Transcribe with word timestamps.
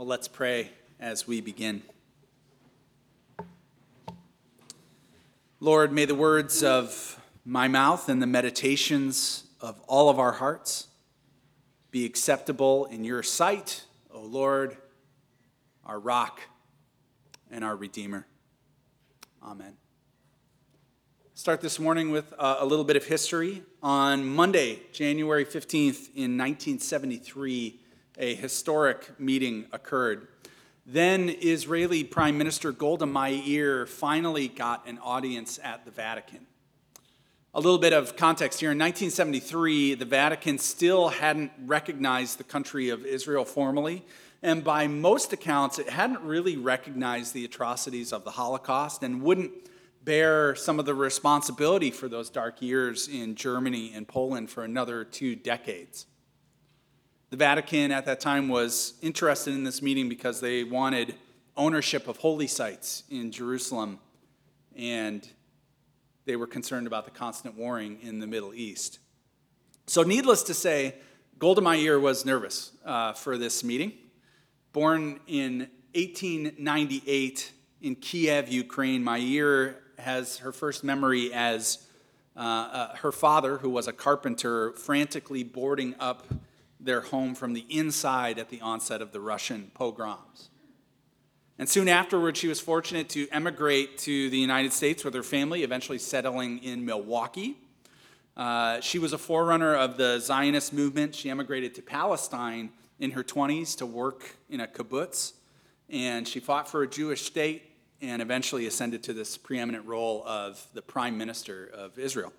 Well, 0.00 0.08
let's 0.08 0.28
pray 0.28 0.70
as 0.98 1.26
we 1.26 1.42
begin. 1.42 1.82
Lord, 5.60 5.92
may 5.92 6.06
the 6.06 6.14
words 6.14 6.62
of 6.62 7.20
my 7.44 7.68
mouth 7.68 8.08
and 8.08 8.22
the 8.22 8.26
meditations 8.26 9.44
of 9.60 9.78
all 9.86 10.08
of 10.08 10.18
our 10.18 10.32
hearts 10.32 10.86
be 11.90 12.06
acceptable 12.06 12.86
in 12.86 13.04
your 13.04 13.22
sight, 13.22 13.84
O 14.10 14.22
Lord, 14.22 14.78
our 15.84 16.00
rock 16.00 16.40
and 17.50 17.62
our 17.62 17.76
Redeemer. 17.76 18.26
Amen. 19.44 19.76
Start 21.34 21.60
this 21.60 21.78
morning 21.78 22.10
with 22.10 22.32
uh, 22.38 22.56
a 22.58 22.64
little 22.64 22.86
bit 22.86 22.96
of 22.96 23.04
history. 23.04 23.64
On 23.82 24.26
Monday, 24.26 24.78
January 24.92 25.44
15th, 25.44 26.08
in 26.14 26.38
1973, 26.38 27.80
a 28.18 28.34
historic 28.34 29.18
meeting 29.18 29.66
occurred. 29.72 30.28
Then 30.86 31.28
Israeli 31.28 32.04
Prime 32.04 32.36
Minister 32.36 32.72
Golda 32.72 33.06
Meir 33.06 33.86
finally 33.86 34.48
got 34.48 34.86
an 34.88 34.98
audience 34.98 35.58
at 35.62 35.84
the 35.84 35.90
Vatican. 35.90 36.46
A 37.52 37.60
little 37.60 37.78
bit 37.78 37.92
of 37.92 38.16
context 38.16 38.60
here. 38.60 38.70
In 38.70 38.78
1973, 38.78 39.94
the 39.94 40.04
Vatican 40.04 40.58
still 40.58 41.08
hadn't 41.08 41.52
recognized 41.66 42.38
the 42.38 42.44
country 42.44 42.90
of 42.90 43.04
Israel 43.04 43.44
formally, 43.44 44.04
and 44.42 44.64
by 44.64 44.86
most 44.86 45.32
accounts, 45.32 45.78
it 45.78 45.88
hadn't 45.88 46.22
really 46.22 46.56
recognized 46.56 47.34
the 47.34 47.44
atrocities 47.44 48.12
of 48.12 48.24
the 48.24 48.30
Holocaust 48.30 49.02
and 49.02 49.22
wouldn't 49.22 49.52
bear 50.02 50.54
some 50.54 50.78
of 50.78 50.86
the 50.86 50.94
responsibility 50.94 51.90
for 51.90 52.08
those 52.08 52.30
dark 52.30 52.62
years 52.62 53.06
in 53.06 53.34
Germany 53.34 53.92
and 53.94 54.08
Poland 54.08 54.48
for 54.48 54.64
another 54.64 55.04
two 55.04 55.36
decades. 55.36 56.06
The 57.30 57.36
Vatican 57.36 57.92
at 57.92 58.06
that 58.06 58.18
time 58.18 58.48
was 58.48 58.94
interested 59.02 59.54
in 59.54 59.62
this 59.62 59.80
meeting 59.80 60.08
because 60.08 60.40
they 60.40 60.64
wanted 60.64 61.14
ownership 61.56 62.08
of 62.08 62.16
holy 62.16 62.48
sites 62.48 63.04
in 63.08 63.30
Jerusalem, 63.30 64.00
and 64.74 65.28
they 66.24 66.34
were 66.34 66.48
concerned 66.48 66.88
about 66.88 67.04
the 67.04 67.12
constant 67.12 67.56
warring 67.56 67.98
in 68.02 68.18
the 68.18 68.26
Middle 68.26 68.52
East. 68.52 68.98
So, 69.86 70.02
needless 70.02 70.42
to 70.44 70.54
say, 70.54 70.96
Golda 71.38 71.60
Meir 71.60 72.00
was 72.00 72.26
nervous 72.26 72.72
uh, 72.84 73.12
for 73.12 73.38
this 73.38 73.62
meeting. 73.62 73.92
Born 74.72 75.20
in 75.28 75.68
1898 75.94 77.52
in 77.80 77.94
Kiev, 77.94 78.48
Ukraine, 78.48 79.04
Meir 79.04 79.76
has 80.00 80.38
her 80.38 80.50
first 80.50 80.82
memory 80.82 81.32
as 81.32 81.86
uh, 82.36 82.40
uh, 82.40 82.96
her 82.96 83.12
father, 83.12 83.58
who 83.58 83.70
was 83.70 83.86
a 83.86 83.92
carpenter, 83.92 84.72
frantically 84.72 85.44
boarding 85.44 85.94
up 86.00 86.26
their 86.80 87.02
home 87.02 87.34
from 87.34 87.52
the 87.52 87.66
inside 87.68 88.38
at 88.38 88.48
the 88.48 88.60
onset 88.60 89.02
of 89.02 89.12
the 89.12 89.20
Russian 89.20 89.70
pogroms. 89.74 90.48
And 91.58 91.68
soon 91.68 91.88
afterward, 91.88 92.38
she 92.38 92.48
was 92.48 92.58
fortunate 92.58 93.10
to 93.10 93.28
emigrate 93.28 93.98
to 93.98 94.30
the 94.30 94.38
United 94.38 94.72
States 94.72 95.04
with 95.04 95.12
her 95.12 95.22
family, 95.22 95.62
eventually 95.62 95.98
settling 95.98 96.62
in 96.64 96.86
Milwaukee. 96.86 97.58
Uh, 98.34 98.80
she 98.80 98.98
was 98.98 99.12
a 99.12 99.18
forerunner 99.18 99.74
of 99.74 99.98
the 99.98 100.18
Zionist 100.20 100.72
movement. 100.72 101.14
She 101.14 101.28
emigrated 101.28 101.74
to 101.74 101.82
Palestine 101.82 102.70
in 102.98 103.10
her 103.10 103.22
20s 103.22 103.76
to 103.76 103.84
work 103.86 104.36
in 104.48 104.60
a 104.60 104.66
kibbutz, 104.66 105.32
and 105.90 106.26
she 106.26 106.40
fought 106.40 106.66
for 106.66 106.82
a 106.82 106.88
Jewish 106.88 107.24
state 107.24 107.64
and 108.00 108.22
eventually 108.22 108.66
ascended 108.66 109.02
to 109.02 109.12
this 109.12 109.36
preeminent 109.36 109.84
role 109.84 110.24
of 110.26 110.66
the 110.72 110.80
prime 110.80 111.18
minister 111.18 111.70
of 111.74 111.98
Israel. 111.98 112.32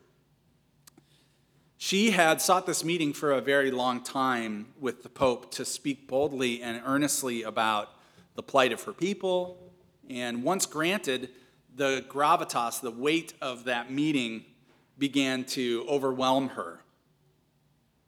She 1.84 2.12
had 2.12 2.44
sought 2.44 2.68
this 2.68 2.84
meeting 2.84 3.12
for 3.12 3.32
a 3.32 3.42
very 3.42 3.72
long 3.72 4.04
time 4.04 4.68
with 4.80 5.02
the 5.02 5.10
Pope 5.10 5.50
to 5.54 5.66
speak 5.66 6.08
boldly 6.08 6.62
and 6.62 6.80
earnestly 6.86 7.42
about 7.42 7.90
the 8.36 8.44
plight 8.44 8.72
of 8.72 8.84
her 8.84 8.94
people. 8.94 9.58
And 10.08 10.44
once 10.44 10.68
granted, 10.68 11.32
the 11.76 12.06
gravitas, 12.08 12.82
the 12.82 12.92
weight 12.92 13.34
of 13.42 13.64
that 13.64 13.92
meeting 13.92 14.46
began 15.00 15.44
to 15.46 15.84
overwhelm 15.90 16.50
her. 16.50 16.82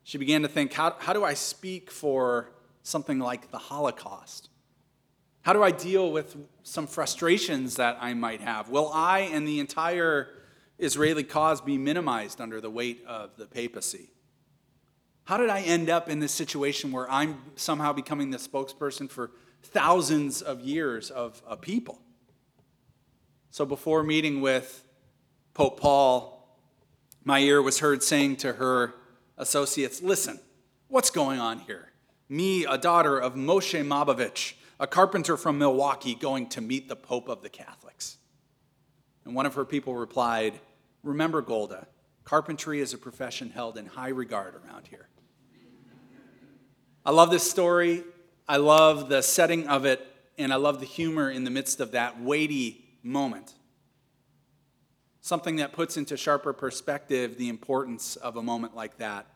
She 0.04 0.20
began 0.20 0.44
to 0.44 0.48
think 0.48 0.72
how, 0.74 0.96
how 1.00 1.14
do 1.14 1.24
I 1.24 1.34
speak 1.34 1.90
for 1.90 2.52
something 2.84 3.18
like 3.18 3.50
the 3.50 3.58
Holocaust? 3.58 4.50
How 5.42 5.52
do 5.54 5.64
I 5.64 5.72
deal 5.72 6.12
with 6.12 6.38
some 6.62 6.86
frustrations 6.86 7.78
that 7.78 7.98
I 8.00 8.14
might 8.14 8.42
have? 8.42 8.70
Will 8.70 8.92
I 8.94 9.22
and 9.22 9.48
the 9.48 9.60
entire 9.60 10.30
Israeli 10.78 11.24
cause 11.24 11.62
be 11.62 11.78
minimized 11.78 12.42
under 12.42 12.60
the 12.60 12.70
weight 12.70 13.04
of 13.06 13.36
the 13.38 13.46
papacy? 13.46 14.10
How 15.26 15.38
did 15.38 15.50
I 15.50 15.62
end 15.62 15.90
up 15.90 16.10
in 16.10 16.20
this 16.20 16.34
situation 16.34 16.92
where 16.92 17.10
I'm 17.10 17.42
somehow 17.56 17.94
becoming 17.94 18.32
the 18.32 18.38
spokesperson 18.38 19.10
for 19.10 19.32
thousands 19.62 20.42
of 20.42 20.62
years 20.62 21.10
of 21.10 21.42
a 21.48 21.56
people? 21.56 22.00
So 23.52 23.66
before 23.66 24.04
meeting 24.04 24.42
with 24.42 24.86
Pope 25.54 25.80
Paul, 25.80 26.58
Meir 27.24 27.62
was 27.62 27.80
heard 27.80 28.04
saying 28.04 28.38
to 28.38 28.54
her 28.54 28.96
associates, 29.38 30.02
Listen, 30.02 30.40
what's 30.88 31.10
going 31.10 31.40
on 31.40 31.60
here? 31.60 31.92
Me, 32.28 32.66
a 32.66 32.78
daughter 32.78 33.18
of 33.18 33.36
Moshe 33.36 33.86
Mabovich, 33.86 34.54
a 34.80 34.88
carpenter 34.88 35.38
from 35.38 35.58
Milwaukee, 35.58 36.16
going 36.16 36.50
to 36.50 36.62
meet 36.62 36.90
the 36.90 36.96
Pope 36.96 37.30
of 37.30 37.42
the 37.42 37.50
Catholics. 37.50 37.83
And 39.26 39.36
one 39.36 39.46
of 39.46 39.56
her 39.56 39.66
people 39.66 39.96
replied, 39.96 40.60
Remember, 41.04 41.42
Golda, 41.42 41.88
carpentry 42.24 42.80
is 42.80 42.94
a 42.94 42.98
profession 42.98 43.50
held 43.50 43.78
in 43.78 43.86
high 43.86 44.10
regard 44.10 44.56
around 44.56 44.88
here. 44.88 45.08
I 47.06 47.12
love 47.12 47.32
this 47.32 47.50
story. 47.50 48.04
I 48.48 48.58
love 48.58 49.10
the 49.10 49.22
setting 49.22 49.68
of 49.68 49.86
it, 49.86 50.06
and 50.38 50.52
I 50.52 50.58
love 50.58 50.80
the 50.80 50.86
humor 50.86 51.30
in 51.30 51.44
the 51.44 51.50
midst 51.50 51.80
of 51.80 51.92
that 51.92 52.22
weighty 52.22 52.84
moment. 53.04 53.54
Something 55.22 55.58
that 55.58 55.72
puts 55.72 55.96
into 55.96 56.18
sharper 56.18 56.52
perspective 56.52 57.38
the 57.38 57.50
importance 57.50 58.16
of 58.18 58.36
a 58.36 58.44
moment 58.44 58.76
like 58.76 58.98
that. 58.98 59.28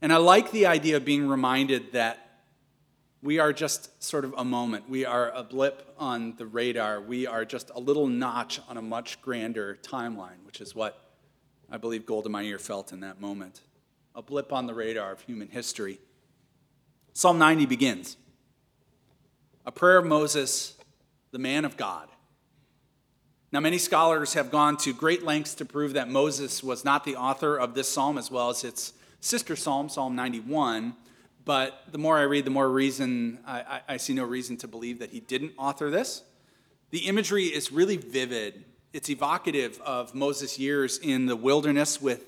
And 0.00 0.12
I 0.12 0.16
like 0.16 0.50
the 0.50 0.66
idea 0.66 0.96
of 0.96 1.04
being 1.04 1.28
reminded 1.28 1.92
that 1.92 2.29
we 3.22 3.38
are 3.38 3.52
just 3.52 4.02
sort 4.02 4.24
of 4.24 4.34
a 4.36 4.44
moment. 4.44 4.88
We 4.88 5.04
are 5.04 5.30
a 5.30 5.42
blip 5.42 5.94
on 5.98 6.36
the 6.36 6.46
radar. 6.46 7.00
We 7.00 7.26
are 7.26 7.44
just 7.44 7.70
a 7.74 7.80
little 7.80 8.06
notch 8.06 8.60
on 8.68 8.78
a 8.78 8.82
much 8.82 9.20
grander 9.20 9.78
timeline, 9.82 10.44
which 10.46 10.60
is 10.60 10.74
what 10.74 11.10
I 11.70 11.76
believe 11.76 12.06
Golda 12.06 12.30
Meir 12.30 12.58
felt 12.58 12.92
in 12.92 13.00
that 13.00 13.20
moment. 13.20 13.60
A 14.14 14.22
blip 14.22 14.52
on 14.52 14.66
the 14.66 14.74
radar 14.74 15.12
of 15.12 15.20
human 15.20 15.48
history. 15.48 16.00
Psalm 17.12 17.38
90 17.38 17.66
begins 17.66 18.16
A 19.66 19.72
prayer 19.72 19.98
of 19.98 20.06
Moses, 20.06 20.78
the 21.30 21.38
man 21.38 21.64
of 21.64 21.76
God. 21.76 22.08
Now, 23.52 23.60
many 23.60 23.78
scholars 23.78 24.34
have 24.34 24.50
gone 24.50 24.76
to 24.78 24.94
great 24.94 25.24
lengths 25.24 25.54
to 25.56 25.64
prove 25.64 25.92
that 25.94 26.08
Moses 26.08 26.62
was 26.62 26.84
not 26.84 27.04
the 27.04 27.16
author 27.16 27.56
of 27.56 27.74
this 27.74 27.88
psalm 27.88 28.16
as 28.16 28.30
well 28.30 28.48
as 28.48 28.62
its 28.62 28.92
sister 29.20 29.56
psalm, 29.56 29.88
Psalm 29.88 30.14
91 30.14 30.94
but 31.44 31.84
the 31.90 31.98
more 31.98 32.18
I 32.18 32.22
read, 32.22 32.44
the 32.44 32.50
more 32.50 32.68
reason 32.68 33.38
I, 33.46 33.60
I, 33.60 33.80
I, 33.88 33.96
see 33.96 34.12
no 34.12 34.24
reason 34.24 34.56
to 34.58 34.68
believe 34.68 34.98
that 34.98 35.10
he 35.10 35.20
didn't 35.20 35.52
author 35.56 35.90
this. 35.90 36.22
The 36.90 37.06
imagery 37.06 37.46
is 37.46 37.72
really 37.72 37.96
vivid. 37.96 38.64
It's 38.92 39.08
evocative 39.08 39.80
of 39.80 40.14
Moses' 40.14 40.58
years 40.58 40.98
in 40.98 41.26
the 41.26 41.36
wilderness 41.36 42.00
with 42.00 42.24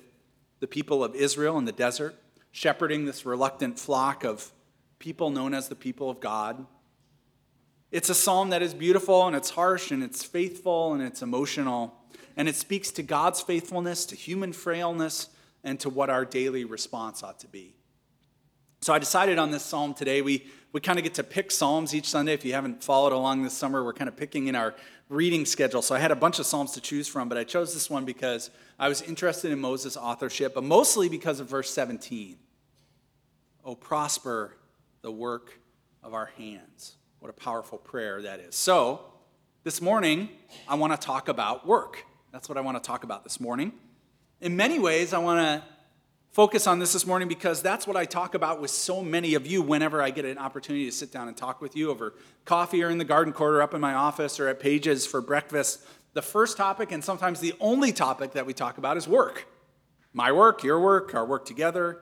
the 0.59 0.67
people 0.67 1.03
of 1.03 1.15
Israel 1.15 1.57
in 1.57 1.65
the 1.65 1.71
desert, 1.71 2.15
shepherding 2.51 3.05
this 3.05 3.25
reluctant 3.25 3.77
flock 3.77 4.23
of 4.23 4.51
people 4.99 5.29
known 5.29 5.53
as 5.53 5.67
the 5.67 5.75
people 5.75 6.09
of 6.09 6.19
God. 6.19 6.65
It's 7.91 8.09
a 8.09 8.15
psalm 8.15 8.49
that 8.49 8.61
is 8.61 8.73
beautiful 8.73 9.27
and 9.27 9.35
it's 9.35 9.51
harsh 9.51 9.91
and 9.91 10.01
it's 10.01 10.23
faithful 10.23 10.93
and 10.93 11.03
it's 11.03 11.21
emotional. 11.21 11.93
And 12.35 12.49
it 12.49 12.55
speaks 12.55 12.89
to 12.91 13.03
God's 13.03 13.41
faithfulness, 13.41 14.05
to 14.07 14.15
human 14.15 14.53
frailness, 14.53 15.29
and 15.63 15.79
to 15.81 15.89
what 15.89 16.09
our 16.09 16.25
daily 16.25 16.65
response 16.65 17.21
ought 17.21 17.39
to 17.41 17.47
be. 17.47 17.75
So 18.83 18.93
I 18.93 18.99
decided 18.99 19.39
on 19.39 19.49
this 19.49 19.63
psalm 19.63 19.93
today. 19.93 20.21
We, 20.21 20.45
we 20.73 20.81
kind 20.81 20.99
of 20.99 21.03
get 21.03 21.13
to 21.13 21.23
pick 21.23 21.51
psalms 21.51 21.95
each 21.95 22.09
Sunday. 22.09 22.33
If 22.33 22.43
you 22.43 22.51
haven't 22.51 22.83
followed 22.83 23.13
along 23.13 23.43
this 23.43 23.53
summer, 23.53 23.81
we're 23.81 23.93
kind 23.93 24.09
of 24.09 24.17
picking 24.17 24.47
in 24.47 24.55
our 24.57 24.75
reading 25.07 25.45
schedule. 25.45 25.81
So 25.81 25.95
I 25.95 25.99
had 25.99 26.11
a 26.11 26.17
bunch 26.17 26.37
of 26.37 26.45
psalms 26.45 26.73
to 26.73 26.81
choose 26.81 27.07
from, 27.07 27.29
but 27.29 27.37
I 27.37 27.45
chose 27.45 27.73
this 27.73 27.89
one 27.89 28.03
because 28.03 28.49
I 28.77 28.89
was 28.89 29.01
interested 29.01 29.53
in 29.53 29.61
Moses' 29.61 29.95
authorship, 29.95 30.53
but 30.53 30.65
mostly 30.65 31.07
because 31.07 31.39
of 31.39 31.47
verse 31.47 31.69
17. 31.69 32.35
Oh, 33.63 33.73
prosper 33.73 34.57
the 35.01 35.11
work 35.13 35.57
of 36.03 36.13
our 36.13 36.31
hands. 36.37 36.97
What 37.19 37.29
a 37.29 37.33
powerful 37.33 37.77
prayer 37.77 38.21
that 38.23 38.41
is. 38.41 38.53
So, 38.53 39.05
this 39.63 39.81
morning, 39.81 40.27
I 40.67 40.75
want 40.75 40.91
to 40.91 40.97
talk 40.97 41.29
about 41.29 41.65
work. 41.65 42.05
That's 42.33 42.49
what 42.49 42.57
I 42.57 42.61
want 42.61 42.83
to 42.83 42.85
talk 42.85 43.05
about 43.05 43.23
this 43.23 43.39
morning. 43.39 43.71
In 44.41 44.57
many 44.57 44.77
ways, 44.77 45.13
I 45.13 45.19
want 45.19 45.39
to 45.39 45.72
focus 46.33 46.65
on 46.65 46.79
this 46.79 46.93
this 46.93 47.05
morning 47.05 47.27
because 47.27 47.61
that's 47.61 47.85
what 47.85 47.95
I 47.95 48.05
talk 48.05 48.33
about 48.33 48.59
with 48.59 48.71
so 48.71 49.03
many 49.03 49.35
of 49.35 49.45
you 49.45 49.61
whenever 49.61 50.01
I 50.01 50.09
get 50.09 50.25
an 50.25 50.39
opportunity 50.39 50.85
to 50.85 50.91
sit 50.91 51.11
down 51.11 51.27
and 51.27 51.37
talk 51.37 51.61
with 51.61 51.75
you 51.75 51.91
over 51.91 52.15
coffee 52.43 52.83
or 52.83 52.89
in 52.89 52.97
the 52.97 53.05
garden 53.05 53.31
quarter 53.31 53.61
up 53.61 53.75
in 53.75 53.79
my 53.79 53.93
office 53.93 54.39
or 54.39 54.47
at 54.47 54.59
Pages 54.59 55.05
for 55.05 55.21
breakfast. 55.21 55.85
The 56.13 56.23
first 56.23 56.57
topic, 56.57 56.91
and 56.91 57.03
sometimes 57.03 57.39
the 57.39 57.53
only 57.59 57.91
topic 57.91 58.33
that 58.33 58.45
we 58.47 58.53
talk 58.53 58.79
about, 58.79 58.97
is 58.97 59.07
work. 59.07 59.47
My 60.11 60.31
work, 60.31 60.63
your 60.63 60.79
work, 60.79 61.13
our 61.15 61.25
work 61.25 61.45
together. 61.45 61.99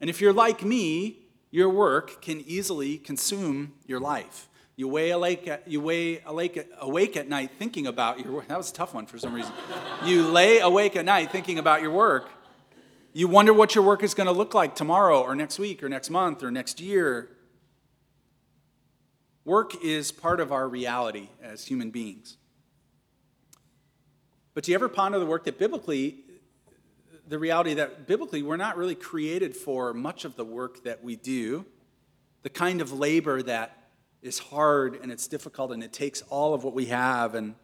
And 0.00 0.08
if 0.08 0.20
you're 0.20 0.32
like 0.32 0.64
me, 0.64 1.18
Your 1.52 1.70
work 1.70 2.20
can 2.20 2.40
easily 2.40 2.98
consume 2.98 3.72
your 3.86 4.00
life. 4.00 4.48
You 4.74 4.90
lay 4.90 5.10
awake 5.10 5.48
you 5.66 5.80
lay 5.80 6.20
awake, 6.26 6.68
awake 6.80 7.16
at 7.16 7.28
night 7.28 7.52
thinking 7.58 7.86
about 7.86 8.20
your 8.20 8.32
work. 8.32 8.48
That 8.48 8.58
was 8.58 8.70
a 8.70 8.74
tough 8.74 8.92
one 8.92 9.06
for 9.06 9.16
some 9.16 9.32
reason. 9.32 9.52
you 10.04 10.26
lay 10.28 10.58
awake 10.58 10.96
at 10.96 11.04
night 11.06 11.32
thinking 11.32 11.58
about 11.58 11.80
your 11.80 11.92
work. 11.92 12.28
You 13.16 13.28
wonder 13.28 13.54
what 13.54 13.74
your 13.74 13.82
work 13.82 14.02
is 14.02 14.12
going 14.12 14.26
to 14.26 14.32
look 14.32 14.52
like 14.52 14.74
tomorrow 14.74 15.22
or 15.22 15.34
next 15.34 15.58
week 15.58 15.82
or 15.82 15.88
next 15.88 16.10
month 16.10 16.42
or 16.42 16.50
next 16.50 16.80
year. 16.80 17.30
Work 19.46 19.82
is 19.82 20.12
part 20.12 20.38
of 20.38 20.52
our 20.52 20.68
reality 20.68 21.30
as 21.42 21.64
human 21.64 21.90
beings. 21.90 22.36
But 24.52 24.64
do 24.64 24.70
you 24.70 24.74
ever 24.74 24.90
ponder 24.90 25.18
the 25.18 25.24
work 25.24 25.44
that 25.44 25.58
biblically, 25.58 26.18
the 27.26 27.38
reality 27.38 27.72
that 27.72 28.06
biblically 28.06 28.42
we're 28.42 28.58
not 28.58 28.76
really 28.76 28.94
created 28.94 29.56
for 29.56 29.94
much 29.94 30.26
of 30.26 30.36
the 30.36 30.44
work 30.44 30.84
that 30.84 31.02
we 31.02 31.16
do, 31.16 31.64
the 32.42 32.50
kind 32.50 32.82
of 32.82 32.92
labor 32.92 33.40
that 33.40 33.88
is 34.20 34.38
hard 34.38 34.94
and 34.94 35.10
it's 35.10 35.26
difficult 35.26 35.72
and 35.72 35.82
it 35.82 35.94
takes 35.94 36.20
all 36.28 36.52
of 36.52 36.64
what 36.64 36.74
we 36.74 36.84
have 36.84 37.34
and 37.34 37.54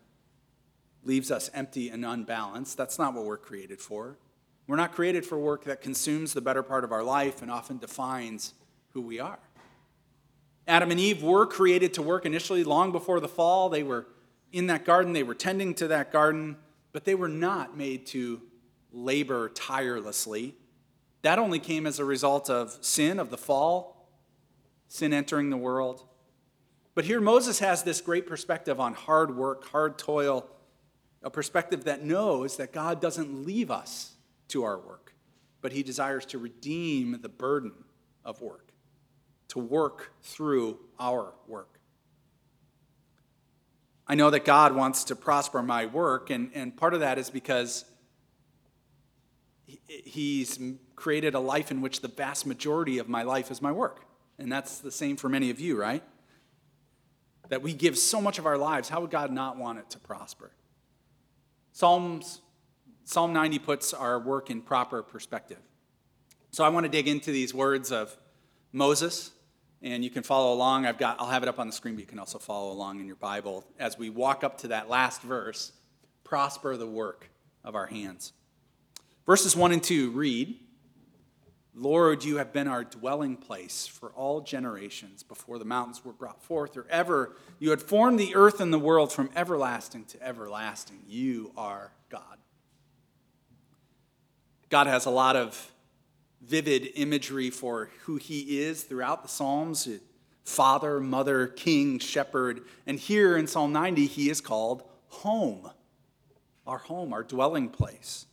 leaves 1.05 1.31
us 1.31 1.51
empty 1.53 1.91
and 1.91 2.07
unbalanced. 2.07 2.79
That's 2.79 2.99
not 2.99 3.13
what 3.13 3.27
we're 3.27 3.37
created 3.37 3.83
for. 3.83 4.17
We're 4.67 4.77
not 4.77 4.93
created 4.93 5.27
for 5.27 5.39
work 5.39 5.65
that 5.65 5.81
consumes 5.81 6.33
the 6.33 6.41
better 6.41 6.63
part 6.63 6.85
of 6.85 6.93
our 6.93 7.03
life 7.03 7.43
and 7.43 7.51
often 7.51 7.79
defines 7.79 8.55
who 8.91 9.01
we 9.01 9.19
are. 9.19 9.39
Adam 10.69 10.91
and 10.91 11.01
Eve 11.01 11.23
were 11.23 11.47
created 11.47 11.95
to 11.95 12.03
work 12.03 12.25
initially 12.25 12.63
long 12.63 12.93
before 12.93 13.19
the 13.19 13.29
fall. 13.29 13.69
They 13.69 13.83
were 13.83 14.07
in 14.53 14.67
that 14.69 14.85
garden, 14.85 15.13
they 15.13 15.23
were 15.23 15.35
tending 15.35 15.75
to 15.75 15.89
that 15.89 16.13
garden, 16.13 16.57
but 16.93 17.05
they 17.05 17.15
were 17.15 17.29
not 17.29 17.77
made 17.77 18.07
to 18.09 18.43
labor 18.93 19.49
tirelessly. 19.49 20.55
That 21.23 21.39
only 21.39 21.59
came 21.59 21.87
as 21.87 21.99
a 21.99 22.05
result 22.05 22.51
of 22.51 22.77
sin, 22.81 23.19
of 23.19 23.31
the 23.31 23.39
fall, 23.39 24.09
sin 24.89 25.13
entering 25.13 25.51
the 25.51 25.57
world. 25.57 26.05
But 26.95 27.07
here 27.07 27.21
Moses 27.21 27.61
has 27.61 27.83
this 27.83 28.01
great 28.01 28.27
perspective 28.27 28.79
on 28.79 28.93
hard 28.93 29.35
work, 29.35 29.67
hard 29.69 29.99
toil, 29.99 30.47
a 31.23 31.31
perspective 31.31 31.85
that 31.85 32.05
knows 32.05 32.59
that 32.59 32.73
God 32.73 33.01
doesn't 33.01 33.47
leave 33.47 33.71
us 33.71 34.12
to 34.53 34.65
our 34.65 34.79
work, 34.79 35.15
but 35.61 35.73
he 35.73 35.83
desires 35.83 36.25
to 36.27 36.39
redeem 36.39 37.21
the 37.21 37.29
burden 37.29 37.73
of 38.25 38.41
work 38.41 38.73
to 39.53 39.59
work 39.59 40.15
through 40.23 40.79
our 40.99 41.35
work. 41.47 41.79
I 44.07 44.15
know 44.15 44.31
that 44.31 44.47
God 44.47 44.75
wants 44.75 45.05
to 45.05 45.15
prosper 45.15 45.63
my 45.63 45.85
work, 45.85 46.31
and, 46.31 46.51
and 46.55 46.75
part 46.75 46.95
of 46.95 47.01
that 47.01 47.19
is 47.19 47.29
because 47.29 47.85
He's 49.87 50.59
created 50.97 51.35
a 51.35 51.39
life 51.39 51.71
in 51.71 51.83
which 51.83 52.01
the 52.01 52.09
vast 52.09 52.47
majority 52.47 52.97
of 52.97 53.11
my 53.11 53.25
life 53.25 53.51
is 53.51 53.61
my 53.61 53.73
work. 53.73 54.07
And 54.39 54.51
that's 54.51 54.79
the 54.79 54.91
same 54.91 55.17
for 55.17 55.29
many 55.29 55.51
of 55.51 55.61
you, 55.61 55.79
right? 55.79 56.03
That 57.51 57.61
we 57.61 57.75
give 57.75 57.99
so 57.99 58.23
much 58.23 58.39
of 58.39 58.47
our 58.47 58.57
lives. 58.57 58.89
How 58.89 59.03
would 59.03 59.11
God 59.11 59.31
not 59.31 59.59
want 59.59 59.81
it 59.81 59.91
to 59.91 59.99
prosper? 59.99 60.51
Psalms, 61.73 62.41
Psalm 63.05 63.33
90 63.33 63.59
puts 63.59 63.93
our 63.93 64.19
work 64.19 64.51
in 64.51 64.63
proper 64.63 65.03
perspective. 65.03 65.59
So 66.51 66.65
I 66.65 66.69
want 66.69 66.85
to 66.85 66.91
dig 66.91 67.09
into 67.09 67.33
these 67.33 67.53
words 67.55 67.91
of 67.91 68.17
Moses 68.73 69.31
and 69.83 70.05
you 70.05 70.11
can 70.11 70.23
follow 70.23 70.53
along. 70.53 70.87
I've 70.87 70.99
got, 70.99 71.19
I'll 71.19 71.27
have 71.27 71.43
it 71.43 71.49
up 71.49 71.59
on 71.59 71.67
the 71.67 71.73
screen, 71.73 71.95
but 71.97 72.03
you 72.03 72.07
can 72.07 72.19
also 72.19 72.39
follow 72.39 72.73
along 72.73 73.01
in 73.01 73.07
your 73.07 73.17
Bible 73.17 73.65
as 73.79 73.99
we 73.99 74.11
walk 74.11 74.45
up 74.45 74.59
to 74.59 74.69
that 74.69 74.89
last 74.89 75.23
verse 75.23 75.73
prosper 76.25 76.77
the 76.77 76.87
work 76.87 77.29
of 77.65 77.75
our 77.75 77.87
hands. 77.87 78.33
Verses 79.27 79.57
1 79.57 79.73
and 79.73 79.83
2 79.83 80.11
read 80.11 80.59
Lord, 81.75 82.23
you 82.23 82.37
have 82.37 82.53
been 82.53 82.69
our 82.69 82.85
dwelling 82.85 83.35
place 83.35 83.87
for 83.87 84.11
all 84.11 84.43
generations 84.43 85.23
before 85.23 85.59
the 85.59 85.65
mountains 85.65 86.05
were 86.05 86.13
brought 86.13 86.43
forth, 86.43 86.77
or 86.77 86.87
ever 86.91 87.35
you 87.59 87.71
had 87.71 87.81
formed 87.81 88.21
the 88.21 88.35
earth 88.35 88.61
and 88.61 88.73
the 88.73 88.79
world 88.79 89.11
from 89.11 89.31
everlasting 89.35 90.05
to 90.05 90.23
everlasting. 90.23 90.99
You 91.09 91.51
are 91.57 91.93
God. 92.11 92.42
God 94.73 94.87
has 94.87 95.05
a 95.05 95.11
lot 95.11 95.37
of 95.37 95.71
vivid 96.41 96.93
imagery 96.95 97.51
for 97.51 97.91
who 98.05 98.17
he 98.17 98.59
is 98.61 98.85
throughout 98.85 99.23
the 99.23 99.29
Psalms 99.29 99.87
father, 100.45 100.99
mother, 100.99 101.47
king, 101.47 101.99
shepherd. 101.99 102.63
And 102.87 102.99
here 102.99 103.37
in 103.37 103.47
Psalm 103.47 103.75
90, 103.75 104.07
he 104.07 104.31
is 104.31 104.41
called 104.41 104.83
home, 105.09 105.71
our 106.67 106.79
home, 106.79 107.13
our 107.13 107.23
dwelling 107.23 107.69
place. 107.69 108.25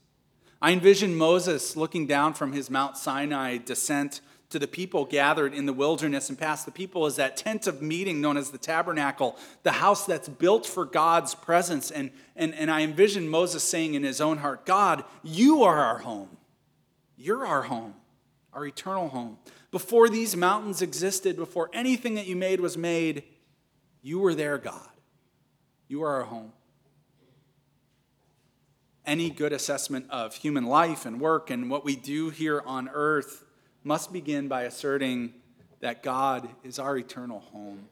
I 0.61 0.71
envision 0.71 1.17
Moses 1.17 1.75
looking 1.75 2.07
down 2.07 2.33
from 2.33 2.53
his 2.53 2.69
Mount 2.69 2.95
Sinai 2.95 3.57
descent 3.57 4.21
to 4.49 4.57
the 4.57 4.67
people 4.67 5.05
gathered 5.05 5.53
in 5.53 5.65
the 5.65 5.73
wilderness 5.73 6.29
and 6.29 6.37
past 6.37 6.65
the 6.65 6.71
people 6.71 7.05
is 7.05 7.17
that 7.17 7.37
tent 7.37 7.67
of 7.67 7.81
meeting 7.81 8.19
known 8.19 8.35
as 8.35 8.49
the 8.49 8.57
tabernacle, 8.57 9.37
the 9.63 9.73
house 9.73 10.05
that's 10.05 10.27
built 10.27 10.65
for 10.65 10.85
God's 10.85 11.35
presence. 11.35 11.91
And, 11.91 12.09
and, 12.35 12.55
and 12.55 12.71
I 12.71 12.81
envision 12.81 13.29
Moses 13.29 13.63
saying 13.63 13.93
in 13.93 14.03
his 14.03 14.19
own 14.19 14.37
heart, 14.37 14.65
God, 14.65 15.03
you 15.23 15.63
are 15.63 15.77
our 15.77 15.99
home. 15.99 16.29
You're 17.15 17.45
our 17.45 17.63
home, 17.63 17.93
our 18.53 18.65
eternal 18.65 19.09
home. 19.09 19.37
Before 19.71 20.09
these 20.09 20.35
mountains 20.35 20.81
existed, 20.81 21.35
before 21.35 21.69
anything 21.71 22.15
that 22.15 22.25
you 22.25 22.35
made 22.35 22.59
was 22.59 22.75
made, 22.75 23.23
you 24.01 24.19
were 24.19 24.33
there, 24.33 24.57
God. 24.57 24.89
You 25.87 26.01
are 26.03 26.15
our 26.15 26.23
home. 26.23 26.53
Any 29.05 29.29
good 29.29 29.53
assessment 29.53 30.07
of 30.09 30.35
human 30.35 30.65
life 30.65 31.05
and 31.05 31.19
work 31.19 31.51
and 31.51 31.69
what 31.69 31.85
we 31.85 31.95
do 31.95 32.29
here 32.29 32.63
on 32.65 32.89
earth 32.91 33.43
must 33.83 34.11
begin 34.11 34.47
by 34.47 34.63
asserting 34.63 35.33
that 35.79 36.03
God 36.03 36.49
is 36.63 36.79
our 36.79 36.97
eternal 36.97 37.39
home, 37.39 37.87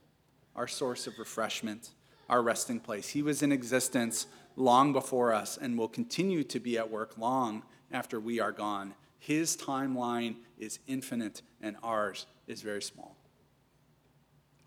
our 0.56 0.68
source 0.68 1.08
of 1.08 1.18
refreshment, 1.18 1.92
our 2.30 2.42
resting 2.42 2.80
place. 2.80 3.10
He 3.10 3.22
was 3.22 3.42
in 3.42 3.52
existence 3.52 4.28
long 4.56 4.92
before 4.92 5.34
us 5.34 5.58
and 5.58 5.78
will 5.78 5.88
continue 5.88 6.44
to 6.44 6.60
be 6.60 6.78
at 6.78 6.90
work 6.90 7.18
long 7.18 7.64
after 7.92 8.20
we 8.20 8.40
are 8.40 8.52
gone. 8.52 8.94
His 9.20 9.56
timeline 9.56 10.36
is 10.58 10.80
infinite 10.88 11.42
and 11.62 11.78
ours 11.84 12.26
is 12.48 12.62
very 12.62 12.82
small. 12.82 13.16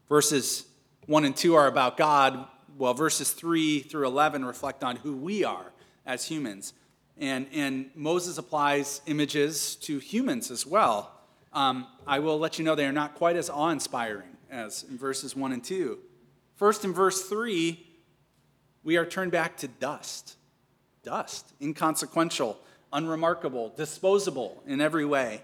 Verses 0.09 0.67
1 1.07 1.25
and 1.25 1.37
2 1.37 1.55
are 1.55 1.67
about 1.67 1.97
God, 1.97 2.47
while 2.77 2.95
verses 2.95 3.33
3 3.33 3.81
through 3.81 4.07
11 4.07 4.45
reflect 4.45 4.83
on 4.83 4.97
who 4.97 5.17
we 5.17 5.45
are 5.45 5.73
as 6.07 6.27
humans. 6.27 6.73
And, 7.21 7.47
and 7.53 7.91
Moses 7.95 8.39
applies 8.39 9.01
images 9.07 9.77
to 9.77 9.99
humans 9.99 10.51
as 10.51 10.67
well. 10.67 11.13
Um, 11.53 11.87
I 12.07 12.19
will 12.19 12.39
let 12.39 12.59
you 12.59 12.65
know 12.65 12.75
they 12.75 12.87
are 12.87 12.93
not 12.93 13.15
quite 13.15 13.37
as 13.37 13.49
awe 13.49 13.71
inspiring 13.71 14.37
as 14.51 14.85
in 14.85 14.99
verses 14.99 15.37
1 15.37 15.53
and 15.53 15.63
2. 15.63 15.99
First, 16.57 16.85
in 16.85 16.93
verse 16.93 17.23
3, 17.29 17.87
we 18.83 18.97
are 18.97 19.07
turned 19.07 19.31
back 19.31 19.57
to 19.59 19.69
dust. 19.69 20.37
Dust, 21.05 21.53
inconsequential 21.61 22.59
unremarkable, 22.93 23.73
disposable 23.77 24.63
in 24.67 24.81
every 24.81 25.05
way. 25.05 25.43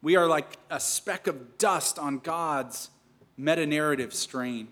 We 0.00 0.16
are 0.16 0.26
like 0.26 0.56
a 0.70 0.80
speck 0.80 1.26
of 1.26 1.58
dust 1.58 1.98
on 1.98 2.18
God's 2.18 2.90
meta 3.36 3.66
narrative 3.66 4.14
strain. 4.14 4.68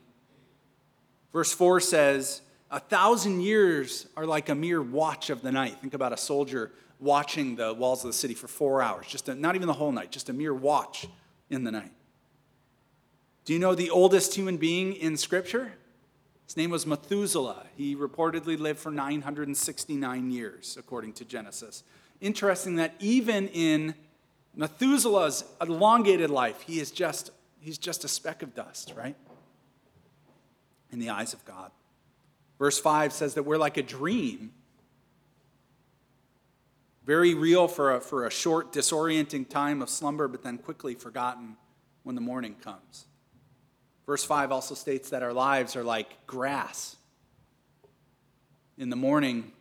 Verse 1.33 1.53
4 1.53 1.81
says, 1.81 2.43
A 2.71 2.79
thousand 2.79 3.41
years 3.41 4.07
are 4.17 4.27
like 4.27 4.49
a 4.49 4.55
mere 4.55 4.81
watch 4.81 5.31
of 5.31 5.43
the 5.43 5.51
night. 5.51 5.77
Think 5.81 5.95
about 5.95 6.13
a 6.13 6.17
soldier 6.17 6.71
watching 7.01 7.57
the 7.57 7.75
walls 7.75 8.05
of 8.05 8.09
the 8.09 8.15
city 8.17 8.35
for 8.35 8.47
four 8.47 8.83
hours, 8.83 9.07
just 9.07 9.29
a, 9.29 9.35
not 9.35 9.57
even 9.57 9.67
the 9.67 9.75
whole 9.75 9.91
night, 9.91 10.13
just 10.13 10.29
a 10.29 10.33
mere 10.33 10.55
watch 10.55 11.09
in 11.49 11.65
the 11.65 11.73
night. 11.73 11.93
Do 13.45 13.53
you 13.53 13.59
know 13.59 13.75
the 13.75 13.91
oldest 13.91 14.35
human 14.35 14.59
being 14.59 14.93
in 14.93 15.17
Scripture? 15.17 15.73
His 16.47 16.57
name 16.57 16.71
was 16.71 16.87
Methuselah. 16.87 17.67
He 17.77 17.97
reportedly 17.97 18.59
lived 18.59 18.79
for 18.79 18.91
969 18.91 20.31
years, 20.31 20.77
according 20.79 21.15
to 21.15 21.25
Genesis. 21.25 21.83
Interesting 22.21 22.77
that 22.77 22.95
even 23.01 23.49
in 23.49 23.95
Methuselah's 24.55 25.45
elongated 25.61 26.29
life, 26.29 26.61
he 26.63 26.81
is 26.81 26.91
just, 26.91 27.31
he's 27.61 27.79
just 27.79 28.05
a 28.05 28.09
speck 28.09 28.43
of 28.43 28.55
dust, 28.55 28.93
right? 28.97 29.17
In 30.93 30.99
the 30.99 31.11
eyes 31.11 31.33
of 31.33 31.45
God. 31.45 31.71
Verse 32.61 32.79
5 32.79 33.15
says 33.15 33.35
that 33.35 33.45
we're 33.45 33.57
like 33.57 33.79
a 33.79 33.83
dream. 33.83 34.53
Very 37.07 37.33
real 37.33 37.67
for 37.67 37.97
a, 37.97 38.01
for 38.03 38.27
a 38.27 38.31
short, 38.31 38.71
disorienting 38.71 39.49
time 39.49 39.81
of 39.81 39.89
slumber, 39.89 40.29
but 40.29 40.43
then 40.43 40.59
quickly 40.59 40.95
forgotten 40.95 41.57
when 42.03 42.15
the 42.15 42.21
morning 42.21 42.55
comes. 42.63 43.07
Verse 44.05 44.25
5 44.25 44.53
also 44.53 44.75
states 44.75 45.09
that 45.09 45.23
our 45.23 45.33
lives 45.33 45.75
are 45.75 45.83
like 45.83 46.27
grass. 46.27 46.97
In 48.77 48.91
the 48.91 48.97
morning, 48.97 49.53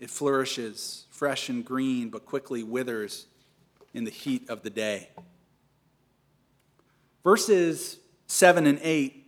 it 0.00 0.08
flourishes 0.08 1.04
fresh 1.10 1.50
and 1.50 1.62
green, 1.62 2.08
but 2.08 2.24
quickly 2.24 2.62
withers 2.62 3.26
in 3.92 4.04
the 4.04 4.10
heat 4.10 4.48
of 4.48 4.62
the 4.62 4.70
day. 4.70 5.10
Verses 7.22 7.98
7 8.28 8.66
and 8.66 8.80
8 8.82 9.21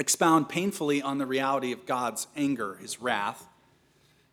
expound 0.00 0.48
painfully 0.48 1.02
on 1.02 1.18
the 1.18 1.26
reality 1.26 1.72
of 1.72 1.84
God's 1.84 2.26
anger, 2.34 2.76
his 2.76 3.00
wrath. 3.00 3.46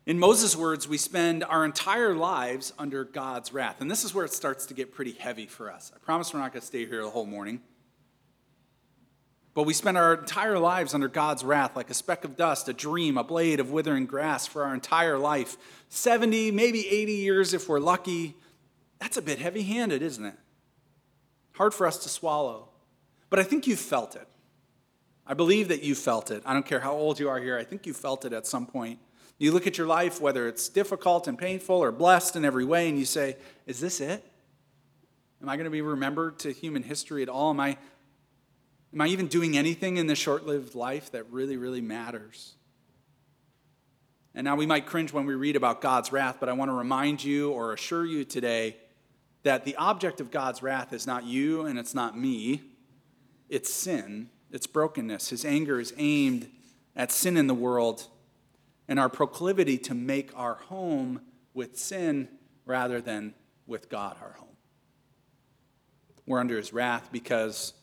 In 0.06 0.18
Moses' 0.18 0.56
words, 0.56 0.88
we 0.88 0.96
spend 0.96 1.44
our 1.44 1.62
entire 1.66 2.14
lives 2.14 2.72
under 2.78 3.04
God's 3.04 3.52
wrath. 3.52 3.82
And 3.82 3.90
this 3.90 4.02
is 4.02 4.14
where 4.14 4.24
it 4.24 4.32
starts 4.32 4.64
to 4.66 4.74
get 4.74 4.94
pretty 4.94 5.12
heavy 5.12 5.46
for 5.46 5.70
us. 5.70 5.92
I 5.94 5.98
promise 5.98 6.32
we're 6.32 6.40
not 6.40 6.54
going 6.54 6.62
to 6.62 6.66
stay 6.66 6.86
here 6.86 7.02
the 7.02 7.10
whole 7.10 7.26
morning. 7.26 7.60
But 9.52 9.64
we 9.64 9.74
spend 9.74 9.98
our 9.98 10.14
entire 10.14 10.58
lives 10.58 10.94
under 10.94 11.08
God's 11.08 11.44
wrath 11.44 11.76
like 11.76 11.90
a 11.90 11.94
speck 11.94 12.24
of 12.24 12.36
dust, 12.36 12.70
a 12.70 12.72
dream, 12.72 13.18
a 13.18 13.24
blade 13.24 13.60
of 13.60 13.70
withering 13.70 14.06
grass 14.06 14.46
for 14.46 14.64
our 14.64 14.72
entire 14.72 15.18
life. 15.18 15.58
70, 15.90 16.50
maybe 16.52 16.88
80 16.88 17.12
years 17.12 17.52
if 17.52 17.68
we're 17.68 17.78
lucky. 17.78 18.36
That's 19.00 19.18
a 19.18 19.22
bit 19.22 19.38
heavy 19.38 19.64
handed, 19.64 20.00
isn't 20.00 20.24
it? 20.24 20.34
Hard 21.56 21.74
for 21.74 21.86
us 21.86 21.98
to 22.04 22.08
swallow. 22.08 22.70
But 23.28 23.38
I 23.38 23.42
think 23.42 23.66
you've 23.66 23.78
felt 23.78 24.16
it. 24.16 24.26
I 25.28 25.34
believe 25.34 25.68
that 25.68 25.82
you 25.82 25.94
felt 25.94 26.30
it. 26.30 26.42
I 26.46 26.54
don't 26.54 26.64
care 26.64 26.80
how 26.80 26.94
old 26.94 27.20
you 27.20 27.28
are 27.28 27.38
here, 27.38 27.58
I 27.58 27.64
think 27.64 27.86
you 27.86 27.92
felt 27.92 28.24
it 28.24 28.32
at 28.32 28.46
some 28.46 28.66
point. 28.66 28.98
You 29.36 29.52
look 29.52 29.68
at 29.68 29.78
your 29.78 29.86
life, 29.86 30.20
whether 30.20 30.48
it's 30.48 30.68
difficult 30.68 31.28
and 31.28 31.38
painful 31.38 31.76
or 31.76 31.92
blessed 31.92 32.34
in 32.34 32.44
every 32.44 32.64
way, 32.64 32.88
and 32.88 32.98
you 32.98 33.04
say, 33.04 33.36
Is 33.66 33.78
this 33.78 34.00
it? 34.00 34.24
Am 35.40 35.48
I 35.48 35.56
going 35.56 35.66
to 35.66 35.70
be 35.70 35.82
remembered 35.82 36.40
to 36.40 36.50
human 36.50 36.82
history 36.82 37.22
at 37.22 37.28
all? 37.28 37.50
Am 37.50 37.60
I, 37.60 37.76
am 38.92 39.00
I 39.00 39.06
even 39.08 39.28
doing 39.28 39.56
anything 39.56 39.98
in 39.98 40.08
this 40.08 40.18
short 40.18 40.46
lived 40.46 40.74
life 40.74 41.12
that 41.12 41.30
really, 41.30 41.56
really 41.56 41.82
matters? 41.82 42.54
And 44.34 44.44
now 44.44 44.56
we 44.56 44.66
might 44.66 44.86
cringe 44.86 45.12
when 45.12 45.26
we 45.26 45.34
read 45.34 45.56
about 45.56 45.80
God's 45.80 46.10
wrath, 46.10 46.38
but 46.40 46.48
I 46.48 46.52
want 46.54 46.70
to 46.70 46.74
remind 46.74 47.22
you 47.22 47.52
or 47.52 47.72
assure 47.72 48.04
you 48.04 48.24
today 48.24 48.76
that 49.44 49.64
the 49.64 49.76
object 49.76 50.20
of 50.20 50.30
God's 50.30 50.62
wrath 50.62 50.92
is 50.92 51.06
not 51.06 51.24
you 51.24 51.66
and 51.66 51.78
it's 51.78 51.94
not 51.94 52.18
me, 52.18 52.62
it's 53.48 53.72
sin, 53.72 54.30
it's 54.50 54.66
brokenness. 54.66 55.30
His 55.30 55.44
anger 55.44 55.80
is 55.80 55.92
aimed 55.96 56.48
at 56.96 57.12
sin 57.12 57.36
in 57.36 57.46
the 57.46 57.54
world 57.54 58.06
and 58.88 58.98
our 58.98 59.08
proclivity 59.08 59.78
to 59.78 59.94
make 59.94 60.30
our 60.34 60.54
home 60.54 61.20
with 61.54 61.78
sin 61.78 62.28
rather 62.64 63.00
than 63.00 63.34
with 63.66 63.88
God 63.88 64.16
our 64.22 64.32
home. 64.32 64.48
We're 66.26 66.40
under 66.40 66.56
his 66.56 66.72
wrath 66.72 67.10
because 67.12 67.74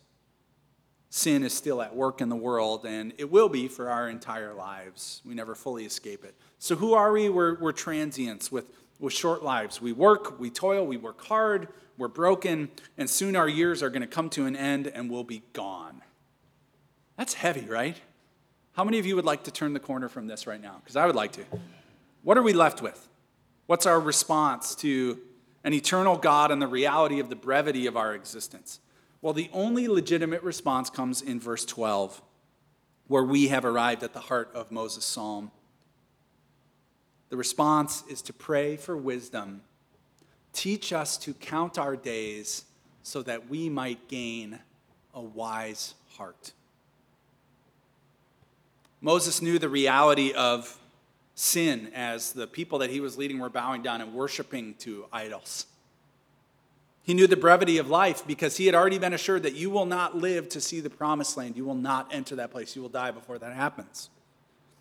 sin 1.10 1.44
is 1.44 1.54
still 1.54 1.82
at 1.82 1.96
work 1.96 2.22
in 2.22 2.30
the 2.30 2.36
world, 2.36 2.86
and 2.86 3.14
it 3.18 3.32
will 3.32 3.50
be 3.50 3.68
for 3.68 3.90
our 3.90 4.10
entire 4.10 4.54
lives. 4.54 5.22
We 5.26 5.34
never 5.34 5.56
fully 5.56 5.86
escape 5.86 6.24
it. 6.26 6.36
So, 6.60 6.76
who 6.76 6.94
are 6.94 7.12
we? 7.12 7.30
We're, 7.30 7.56
we're 7.60 7.72
transients 7.72 8.52
with, 8.52 8.66
with 9.00 9.14
short 9.14 9.44
lives. 9.44 9.82
We 9.82 9.94
work, 9.94 10.40
we 10.40 10.50
toil, 10.50 10.86
we 10.86 10.98
work 10.98 11.24
hard, 11.26 11.70
we're 11.98 12.08
broken, 12.08 12.70
and 12.98 13.10
soon 13.10 13.36
our 13.36 13.48
years 13.48 13.82
are 13.82 13.90
going 13.90 14.02
to 14.02 14.08
come 14.08 14.30
to 14.32 14.46
an 14.46 14.56
end 14.56 14.88
and 14.88 15.10
we'll 15.10 15.24
be 15.24 15.44
gone. 15.54 16.02
That's 17.18 17.34
heavy, 17.34 17.66
right? 17.66 18.00
How 18.74 18.84
many 18.84 19.00
of 19.00 19.06
you 19.06 19.16
would 19.16 19.26
like 19.26 19.44
to 19.44 19.52
turn 19.52 19.74
the 19.74 19.80
corner 19.80 20.10
from 20.10 20.28
this 20.28 20.48
right 20.48 20.62
now? 20.62 20.82
Because 20.84 20.96
I 20.96 21.06
would 21.06 21.16
like 21.16 21.32
to. 21.34 21.46
What 22.24 22.38
are 22.38 22.44
we 22.44 22.54
left 22.54 22.82
with? 22.82 23.08
What's 23.68 23.86
our 23.86 24.00
response 24.00 24.76
to 24.76 25.20
an 25.64 25.74
eternal 25.74 26.18
God 26.18 26.52
and 26.52 26.62
the 26.62 26.68
reality 26.68 27.20
of 27.20 27.30
the 27.30 27.36
brevity 27.36 27.88
of 27.88 27.96
our 27.96 28.14
existence? 28.14 28.80
Well, 29.22 29.34
the 29.34 29.50
only 29.54 29.88
legitimate 29.88 30.44
response 30.44 30.90
comes 30.90 31.22
in 31.22 31.40
verse 31.40 31.66
12, 31.66 32.22
where 33.08 33.24
we 33.24 33.48
have 33.48 33.66
arrived 33.66 34.04
at 34.04 34.14
the 34.14 34.20
heart 34.20 34.52
of 34.54 34.72
Moses' 34.72 35.06
psalm. 35.06 35.52
The 37.30 37.38
response 37.38 38.04
is 38.10 38.22
to 38.24 38.34
pray 38.34 38.76
for 38.78 38.96
wisdom. 38.96 39.62
Teach 40.54 40.94
us 40.94 41.18
to 41.18 41.34
count 41.34 41.80
our 41.80 41.96
days 41.96 42.66
so 43.04 43.24
that 43.24 43.50
we 43.50 43.70
might 43.70 44.08
gain 44.08 44.60
a 45.14 45.22
wise 45.22 45.96
heart. 46.18 46.52
Moses 49.06 49.40
knew 49.40 49.60
the 49.60 49.70
reality 49.70 50.34
of 50.34 50.80
sin 51.36 51.92
as 51.94 52.34
the 52.34 52.48
people 52.48 52.80
that 52.80 52.90
he 52.90 53.00
was 53.00 53.20
leading 53.20 53.38
were 53.38 53.52
bowing 53.52 53.84
down 53.84 54.02
and 54.02 54.16
worshiping 54.16 54.74
to 54.80 55.06
idols. 55.14 55.68
He 57.04 57.14
knew 57.14 57.28
the 57.28 57.38
brevity 57.38 57.78
of 57.78 57.88
life 57.88 58.26
because 58.26 58.58
he 58.58 58.66
had 58.66 58.74
already 58.74 58.98
been 58.98 59.14
assured 59.14 59.44
that 59.44 59.54
you 59.54 59.70
will 59.70 59.86
not 59.86 60.18
live 60.18 60.50
to 60.50 60.60
see 60.60 60.80
the 60.80 60.90
promised 60.90 61.38
land. 61.38 61.56
You 61.56 61.66
will 61.66 61.76
not 61.76 62.12
enter 62.12 62.36
that 62.38 62.50
place. 62.50 62.76
You 62.76 62.82
will 62.82 62.90
die 62.90 63.12
before 63.12 63.38
that 63.38 63.54
happens. 63.54 64.10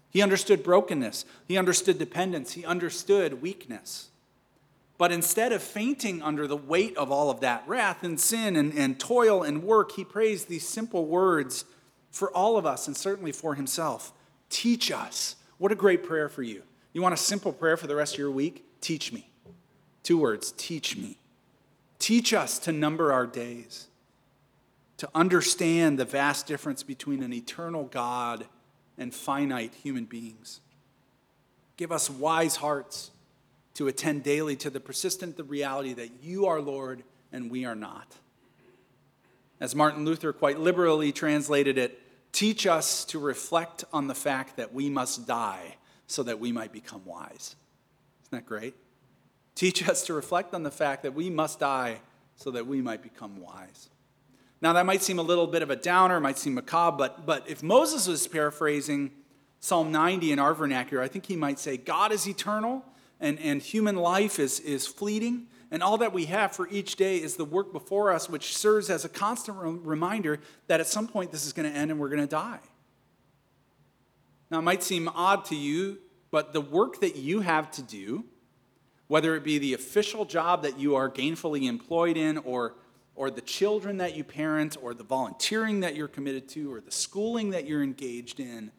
He 0.09 0.23
understood 0.23 0.62
brokenness. 0.62 1.26
He 1.47 1.59
understood 1.59 1.99
dependence. 1.99 2.52
He 2.52 2.64
understood 2.64 3.43
weakness. 3.43 4.09
But 4.97 5.12
instead 5.12 5.52
of 5.52 5.62
fainting 5.62 6.23
under 6.23 6.47
the 6.47 6.57
weight 6.57 6.97
of 6.97 7.12
all 7.12 7.28
of 7.28 7.40
that 7.40 7.64
wrath 7.66 8.02
and 8.02 8.19
sin 8.19 8.57
and, 8.57 8.73
and 8.73 8.99
toil 8.99 9.43
and 9.43 9.62
work, 9.62 9.93
he 9.93 10.04
prays 10.04 10.47
these 10.47 10.66
simple 10.66 11.04
words 11.04 11.66
for 12.14 12.30
all 12.30 12.56
of 12.56 12.64
us 12.64 12.87
and 12.87 12.97
certainly 12.97 13.33
for 13.33 13.56
himself. 13.56 14.12
Teach 14.49 14.92
us. 14.92 15.35
What 15.59 15.73
a 15.73 15.75
great 15.75 16.04
prayer 16.04 16.28
for 16.28 16.44
you. 16.44 16.62
You 16.92 17.02
want 17.02 17.12
a 17.12 17.16
simple 17.18 17.52
prayer 17.52 17.76
for 17.76 17.88
the 17.88 17.97
rest 17.97 18.14
of 18.14 18.21
your 18.21 18.30
week? 18.30 18.64
Teach 18.80 19.12
me. 19.12 19.28
Two 20.04 20.18
words 20.18 20.52
teach 20.56 20.97
me. 20.97 21.18
Teach 21.99 22.33
us 22.33 22.61
to 22.61 22.73
number 22.73 23.12
our 23.12 23.26
days, 23.26 23.88
to 24.99 25.09
understand 25.12 25.99
the 25.99 26.04
vast 26.04 26.47
difference 26.47 26.85
between 26.85 27.21
an 27.21 27.33
eternal 27.33 27.85
God 27.85 28.47
and 28.97 29.12
finite 29.12 29.75
human 29.83 30.04
beings. 30.04 30.61
Give 31.76 31.90
us 31.90 32.09
wise 32.09 32.56
hearts 32.56 33.11
to 33.75 33.88
attend 33.88 34.23
daily 34.23 34.54
to 34.56 34.71
the 34.71 34.78
persistent 34.78 35.40
reality 35.49 35.94
that 35.94 36.23
you 36.23 36.47
are 36.47 36.61
Lord 36.61 37.02
and 37.33 37.50
we 37.50 37.64
are 37.64 37.75
not. 37.75 38.14
As 39.59 39.75
Martin 39.75 40.04
Luther 40.04 40.33
quite 40.33 40.61
liberally 40.61 41.11
translated 41.11 41.76
it, 41.78 41.99
Teach 42.35 42.67
us 42.67 43.05
to 43.07 43.21
reflect 43.21 43.85
on 43.93 44.09
the 44.09 44.14
fact 44.14 44.57
that 44.57 44.75
we 44.75 44.91
must 44.91 45.25
die 45.25 45.76
so 46.09 46.25
that 46.25 46.41
we 46.41 46.50
might 46.50 46.73
become 46.73 47.05
wise. 47.05 47.55
Isn't 48.25 48.33
that 48.33 48.45
great? 48.45 48.75
Teach 49.55 49.88
us 49.88 50.05
to 50.07 50.14
reflect 50.14 50.53
on 50.53 50.64
the 50.64 50.71
fact 50.73 51.05
that 51.05 51.14
we 51.14 51.31
must 51.31 51.61
die 51.61 52.00
so 52.35 52.50
that 52.50 52.67
we 52.67 52.83
might 52.83 53.05
become 53.05 53.41
wise. 53.41 53.88
Now, 54.61 54.73
that 54.73 54.85
might 54.85 55.00
seem 55.00 55.21
a 55.21 55.23
little 55.23 55.47
bit 55.47 55.62
of 55.62 55.71
a 55.71 55.76
downer, 55.76 56.19
might 56.19 56.37
seem 56.37 56.55
macabre, 56.55 56.97
but, 56.97 57.25
but 57.25 57.49
if 57.49 57.62
Moses 57.62 58.09
was 58.09 58.26
paraphrasing 58.26 59.12
Psalm 59.61 59.93
90 59.93 60.33
in 60.33 60.41
our 60.41 60.55
vernacular, 60.55 61.05
I 61.05 61.07
think 61.07 61.26
he 61.26 61.37
might 61.37 61.61
say, 61.61 61.76
God 61.76 62.11
is 62.11 62.26
eternal 62.26 62.85
and, 63.21 63.38
and 63.38 63.62
human 63.62 63.95
life 63.95 64.41
is, 64.41 64.59
is 64.59 64.88
fleeting, 64.88 65.47
and 65.75 65.83
all 65.83 65.99
that 65.99 66.12
we 66.12 66.26
have 66.26 66.52
for 66.52 66.69
each 66.69 66.95
day 66.95 67.16
is 67.16 67.35
the 67.35 67.45
work 67.45 67.73
before 67.73 68.12
us, 68.12 68.28
which 68.28 68.57
serves 68.57 68.90
as 68.90 69.04
a 69.04 69.09
constant 69.09 69.59
reminder 69.85 70.38
that 70.69 70.78
at 70.78 70.87
some 70.87 71.09
point 71.09 71.33
this 71.33 71.45
is 71.45 71.52
going 71.52 71.69
to 71.69 71.76
end 71.76 71.90
and 71.90 71.99
we're 71.99 72.11
going 72.11 72.21
to 72.21 72.28
die. 72.28 72.61
Now, 74.52 74.61
it 74.61 74.62
might 74.62 74.85
seem 74.85 75.09
odd 75.09 75.45
to 75.47 75.57
you, 75.57 75.99
but 76.31 76.52
the 76.52 76.61
work 76.61 77.00
that 77.00 77.16
you 77.16 77.40
have 77.40 77.73
to 77.73 77.83
do, 77.83 78.25
whether 79.09 79.35
it 79.35 79.43
be 79.43 79.59
the 79.59 79.75
official 79.75 80.25
job 80.25 80.62
that 80.62 80.78
you 80.78 80.95
are 80.95 81.11
gainfully 81.11 81.64
employed 81.64 82.16
in, 82.16 82.38
or, 82.38 82.76
or 83.16 83.28
the 83.28 83.40
children 83.40 83.97
that 83.97 84.14
you 84.14 84.23
parent, 84.23 84.76
or 84.81 84.95
the 84.95 85.02
volunteering 85.02 85.81
that 85.81 85.97
you're 85.97 86.07
committed 86.07 86.49
to, 86.50 86.73
or 86.73 86.81
the 86.81 86.93
schooling 86.93 87.50
that 87.50 87.66
you're 87.66 87.83
engaged 87.83 88.38
in, 88.38 88.71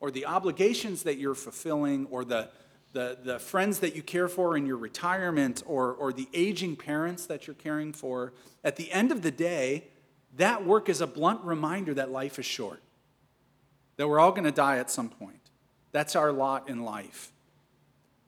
or 0.00 0.10
the 0.10 0.26
obligations 0.26 1.04
that 1.04 1.16
you're 1.16 1.34
fulfilling, 1.34 2.04
or 2.10 2.26
the 2.26 2.50
the, 2.92 3.18
the 3.22 3.38
friends 3.38 3.78
that 3.80 3.96
you 3.96 4.02
care 4.02 4.28
for 4.28 4.56
in 4.56 4.66
your 4.66 4.76
retirement 4.76 5.62
or, 5.66 5.92
or 5.92 6.12
the 6.12 6.28
aging 6.34 6.76
parents 6.76 7.26
that 7.26 7.46
you're 7.46 7.54
caring 7.54 7.92
for, 7.92 8.32
at 8.62 8.76
the 8.76 8.90
end 8.92 9.10
of 9.10 9.22
the 9.22 9.30
day, 9.30 9.88
that 10.36 10.64
work 10.64 10.88
is 10.88 11.00
a 11.00 11.06
blunt 11.06 11.42
reminder 11.42 11.94
that 11.94 12.10
life 12.10 12.38
is 12.38 12.46
short, 12.46 12.82
that 13.96 14.08
we're 14.08 14.20
all 14.20 14.32
going 14.32 14.44
to 14.44 14.52
die 14.52 14.78
at 14.78 14.90
some 14.90 15.08
point. 15.08 15.50
That's 15.90 16.16
our 16.16 16.32
lot 16.32 16.68
in 16.68 16.82
life. 16.84 17.32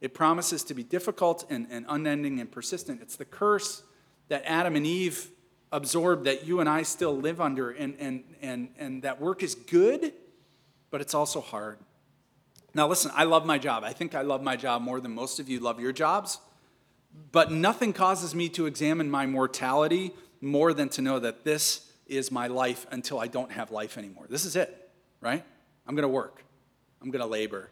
It 0.00 0.12
promises 0.12 0.64
to 0.64 0.74
be 0.74 0.82
difficult 0.82 1.46
and, 1.48 1.66
and 1.70 1.86
unending 1.88 2.40
and 2.40 2.50
persistent. 2.50 3.00
It's 3.00 3.16
the 3.16 3.24
curse 3.24 3.82
that 4.28 4.42
Adam 4.44 4.76
and 4.76 4.86
Eve 4.86 5.30
absorbed 5.72 6.24
that 6.24 6.46
you 6.46 6.60
and 6.60 6.68
I 6.68 6.82
still 6.82 7.16
live 7.16 7.40
under, 7.40 7.70
and, 7.70 7.96
and, 7.98 8.24
and, 8.40 8.68
and 8.78 9.02
that 9.02 9.20
work 9.20 9.42
is 9.42 9.54
good, 9.54 10.12
but 10.90 11.00
it's 11.00 11.14
also 11.14 11.40
hard. 11.40 11.78
Now, 12.74 12.88
listen, 12.88 13.12
I 13.14 13.24
love 13.24 13.46
my 13.46 13.58
job. 13.58 13.84
I 13.84 13.92
think 13.92 14.14
I 14.14 14.22
love 14.22 14.42
my 14.42 14.56
job 14.56 14.82
more 14.82 15.00
than 15.00 15.14
most 15.14 15.38
of 15.38 15.48
you 15.48 15.60
love 15.60 15.80
your 15.80 15.92
jobs. 15.92 16.38
But 17.30 17.52
nothing 17.52 17.92
causes 17.92 18.34
me 18.34 18.48
to 18.50 18.66
examine 18.66 19.08
my 19.08 19.26
mortality 19.26 20.12
more 20.40 20.74
than 20.74 20.88
to 20.90 21.02
know 21.02 21.20
that 21.20 21.44
this 21.44 21.88
is 22.06 22.32
my 22.32 22.48
life 22.48 22.86
until 22.90 23.20
I 23.20 23.28
don't 23.28 23.52
have 23.52 23.70
life 23.70 23.96
anymore. 23.96 24.26
This 24.28 24.44
is 24.44 24.56
it, 24.56 24.90
right? 25.20 25.44
I'm 25.86 25.94
going 25.94 26.02
to 26.02 26.08
work, 26.08 26.44
I'm 27.00 27.10
going 27.10 27.22
to 27.22 27.26
labor. 27.26 27.70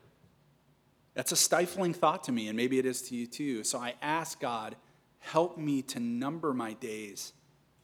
That's 1.14 1.32
a 1.32 1.36
stifling 1.36 1.92
thought 1.92 2.24
to 2.24 2.32
me, 2.32 2.48
and 2.48 2.56
maybe 2.56 2.78
it 2.78 2.86
is 2.86 3.02
to 3.08 3.16
you 3.16 3.26
too. 3.26 3.64
So 3.64 3.78
I 3.78 3.94
ask 4.00 4.40
God, 4.40 4.76
help 5.18 5.58
me 5.58 5.82
to 5.82 6.00
number 6.00 6.54
my 6.54 6.72
days 6.74 7.34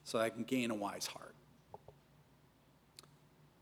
so 0.04 0.18
I 0.18 0.30
can 0.30 0.44
gain 0.44 0.70
a 0.70 0.74
wise 0.74 1.06
heart. 1.06 1.34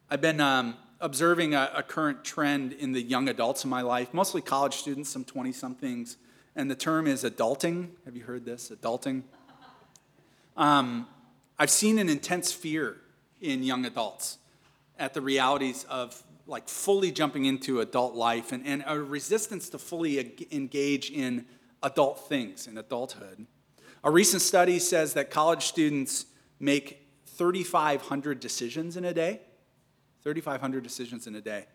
I've 0.09 0.21
been 0.21 0.41
um, 0.41 0.77
observing 1.01 1.55
a, 1.55 1.71
a, 1.75 1.83
current 1.83 2.25
trend 2.25 2.73
in 2.73 2.93
the 2.93 3.03
young 3.03 3.29
adults 3.29 3.65
in 3.65 3.71
my 3.71 3.83
life, 3.83 4.15
mostly 4.15 4.41
college 4.41 4.77
students, 4.77 5.11
some 5.11 5.25
20 5.25 5.53
somethings, 5.53 6.17
and 6.55 6.71
the 6.71 6.75
term 6.75 7.07
is 7.07 7.25
adulting. 7.25 7.91
Have 8.05 8.17
you 8.17 8.25
heard 8.25 8.45
this? 8.45 8.71
Adulting. 8.71 9.23
Um, 10.57 11.07
I've 11.59 11.71
seen 11.71 11.99
an 11.99 12.09
intense 12.09 12.53
fear 12.53 12.97
in 13.41 13.63
young 13.63 13.85
adults 13.85 14.39
at 14.99 15.13
the 15.15 15.21
realities 15.21 15.85
of, 15.91 16.23
like 16.47 16.69
fully 16.69 17.11
jumping 17.11 17.45
into 17.45 17.81
adult 17.81 18.15
life 18.15 18.53
and, 18.53 18.67
and 18.67 18.85
a 18.87 18.99
resistance 18.99 19.69
to 19.71 19.79
fully 19.79 20.47
engage 20.51 21.11
in 21.11 21.45
adult 21.83 22.29
things 22.29 22.67
in 22.67 22.79
adulthood. 22.79 23.47
A 24.05 24.11
recent 24.11 24.43
study 24.43 24.79
says 24.79 25.15
that 25.15 25.31
college 25.31 25.65
students 25.65 26.27
make 26.61 27.07
3,500 27.27 28.41
decisions 28.41 28.97
in 28.97 29.05
a 29.05 29.13
day. 29.13 29.41
3,500 30.27 30.83
decisions 30.83 31.29
in 31.29 31.37
a 31.37 31.41
day. 31.41 31.67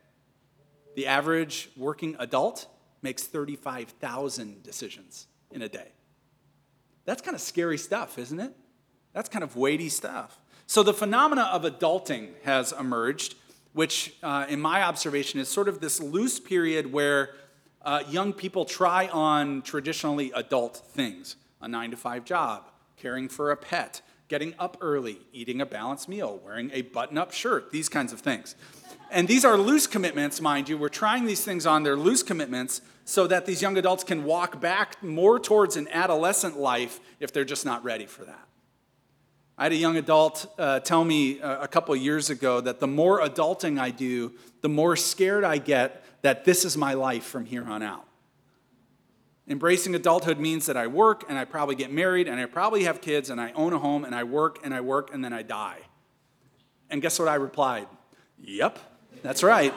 The 0.98 1.08
average 1.08 1.70
working 1.77 2.17
adult 2.20 2.67
makes 3.01 3.24
35,000 3.24 4.62
decisions 4.62 5.27
in 5.51 5.62
a 5.62 5.70
day. 5.70 5.88
That's 7.05 7.22
kind 7.22 7.34
of 7.34 7.39
scary 7.39 7.77
stuff, 7.77 8.20
isn't 8.20 8.41
it? 8.41 8.53
That's 9.13 9.29
kind 9.29 9.41
of 9.41 9.55
weighty 9.55 9.88
stuff. 9.88 10.38
So 10.67 10.84
the 10.84 10.93
phenomena 10.93 11.43
of 11.43 11.63
adulting 11.63 12.31
has 12.43 12.74
emerged, 12.74 13.36
which, 13.72 14.15
uh, 14.22 14.48
in 14.50 14.60
my 14.60 14.84
observation, 14.84 15.39
is 15.39 15.48
sort 15.48 15.70
of 15.70 15.79
this 15.79 16.01
loose 16.01 16.38
period 16.38 16.91
where 16.91 17.29
uh, 17.84 18.03
young 18.10 18.34
people 18.34 18.65
try 18.65 19.08
on 19.08 19.62
traditionally 19.62 20.29
adult 20.36 20.75
things 20.75 21.38
a 21.62 21.70
nine 21.70 21.91
to 21.91 21.96
five 21.96 22.25
job, 22.25 22.70
caring 22.98 23.29
for 23.29 23.51
a 23.51 23.55
pet, 23.55 24.01
getting 24.31 24.55
up 24.57 24.77
early, 24.79 25.19
eating 25.33 25.59
a 25.59 25.65
balanced 25.65 26.07
meal, 26.07 26.39
wearing 26.45 26.71
a 26.71 26.83
button 26.83 27.17
up 27.17 27.33
shirt, 27.33 27.69
these 27.69 27.89
kinds 27.89 28.13
of 28.13 28.21
things. 28.21 28.55
And 29.11 29.27
these 29.27 29.43
are 29.43 29.57
loose 29.57 29.88
commitments, 29.88 30.39
mind 30.39 30.69
you. 30.69 30.77
We're 30.77 30.88
trying 30.88 31.25
these 31.25 31.43
things 31.43 31.65
on, 31.65 31.83
they're 31.83 31.97
loose 31.97 32.23
commitments 32.23 32.79
so 33.03 33.27
that 33.27 33.45
these 33.45 33.61
young 33.61 33.77
adults 33.77 34.05
can 34.05 34.23
walk 34.23 34.61
back 34.61 35.03
more 35.03 35.38
towards 35.38 35.75
an 35.75 35.89
adolescent 35.91 36.57
life 36.57 37.01
if 37.19 37.33
they're 37.33 37.43
just 37.43 37.65
not 37.65 37.83
ready 37.83 38.05
for 38.05 38.23
that. 38.23 38.47
I 39.57 39.63
had 39.63 39.73
a 39.73 39.75
young 39.75 39.97
adult 39.97 40.45
uh, 40.57 40.79
tell 40.79 41.03
me 41.03 41.41
a 41.41 41.67
couple 41.67 41.93
years 41.97 42.29
ago 42.29 42.61
that 42.61 42.79
the 42.79 42.88
more 42.88 43.19
adulting 43.19 43.81
I 43.81 43.89
do, 43.89 44.31
the 44.61 44.69
more 44.69 44.95
scared 44.95 45.43
I 45.43 45.57
get 45.57 46.05
that 46.21 46.45
this 46.45 46.63
is 46.63 46.77
my 46.77 46.93
life 46.93 47.25
from 47.25 47.45
here 47.45 47.65
on 47.65 47.83
out. 47.83 48.05
Embracing 49.51 49.93
adulthood 49.96 50.39
means 50.39 50.65
that 50.67 50.77
I 50.77 50.88
work 50.88 51.25
and 51.27 51.38
I 51.38 51.43
probably 51.43 51.75
get 51.75 51.91
married 51.91 52.29
and 52.29 52.39
I 52.39 52.46
probably 52.46 52.86
have 52.86 53.01
kids 53.01 53.29
and 53.29 53.41
I 53.41 53.51
own 53.51 53.74
a 53.74 53.79
home 53.79 54.05
and 54.05 54.15
I 54.15 54.24
work 54.24 54.60
and 54.63 54.74
I 54.74 54.79
work 54.79 55.13
and 55.13 55.25
then 55.25 55.34
I 55.34 55.41
die. 55.41 55.79
And 56.89 57.01
guess 57.01 57.20
what 57.20 57.27
I 57.27 57.36
replied? 57.36 57.89
Yep, 58.39 58.79
that's 59.22 59.43
right. 59.43 59.74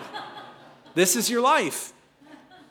this 0.94 1.16
is 1.16 1.28
your 1.28 1.40
life. 1.40 1.92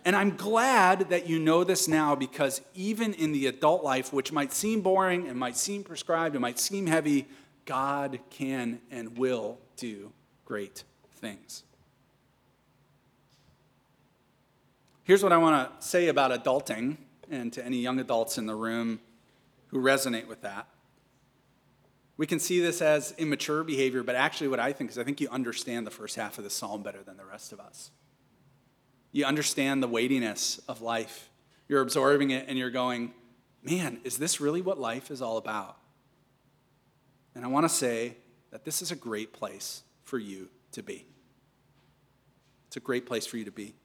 And 0.05 0.15
I'm 0.15 0.37
glad 0.37 1.09
that 1.09 1.27
you 1.27 1.39
know 1.39 1.65
this 1.65 1.89
now 1.89 2.15
because 2.15 2.61
even 2.73 3.13
in 3.13 3.33
the 3.33 3.47
adult 3.47 3.83
life, 3.83 4.13
which 4.13 4.31
might 4.31 4.53
seem 4.53 4.79
boring, 4.79 5.27
and 5.27 5.37
might 5.37 5.57
seem 5.57 5.83
prescribed, 5.83 6.35
and 6.35 6.41
might 6.41 6.57
seem 6.57 6.87
heavy, 6.87 7.27
God 7.65 8.19
can 8.29 8.79
and 8.89 9.17
will 9.17 9.59
do 9.75 10.13
great 10.45 10.85
things. 11.17 11.63
Here's 15.03 15.21
what 15.21 15.33
I 15.33 15.37
want 15.37 15.81
to 15.81 15.85
say 15.85 16.07
about 16.07 16.31
adulting, 16.31 16.97
and 17.29 17.51
to 17.53 17.65
any 17.65 17.77
young 17.77 17.99
adults 17.99 18.37
in 18.37 18.45
the 18.45 18.55
room 18.55 19.01
who 19.67 19.79
resonate 19.81 20.27
with 20.27 20.41
that. 20.41 20.67
We 22.15 22.27
can 22.27 22.39
see 22.39 22.61
this 22.61 22.81
as 22.81 23.13
immature 23.17 23.63
behavior, 23.63 24.03
but 24.03 24.15
actually, 24.15 24.47
what 24.47 24.59
I 24.59 24.71
think 24.71 24.91
is 24.91 24.97
I 24.97 25.03
think 25.03 25.19
you 25.19 25.27
understand 25.29 25.85
the 25.85 25.91
first 25.91 26.15
half 26.15 26.37
of 26.37 26.43
the 26.43 26.49
psalm 26.49 26.83
better 26.83 27.03
than 27.03 27.17
the 27.17 27.25
rest 27.25 27.51
of 27.51 27.59
us. 27.59 27.91
You 29.11 29.25
understand 29.25 29.83
the 29.83 29.87
weightiness 29.87 30.59
of 30.67 30.81
life. 30.81 31.29
You're 31.67 31.81
absorbing 31.81 32.31
it 32.31 32.45
and 32.47 32.57
you're 32.57 32.71
going, 32.71 33.13
man, 33.61 33.99
is 34.03 34.17
this 34.17 34.39
really 34.39 34.61
what 34.61 34.79
life 34.79 35.11
is 35.11 35.21
all 35.21 35.37
about? 35.37 35.77
And 37.35 37.43
I 37.43 37.47
want 37.47 37.65
to 37.65 37.69
say 37.69 38.17
that 38.51 38.63
this 38.63 38.81
is 38.81 38.91
a 38.91 38.95
great 38.95 39.33
place 39.33 39.83
for 40.03 40.17
you 40.17 40.49
to 40.71 40.83
be. 40.83 41.05
It's 42.67 42.77
a 42.77 42.79
great 42.79 43.05
place 43.05 43.25
for 43.25 43.37
you 43.37 43.45
to 43.45 43.51
be. 43.51 43.75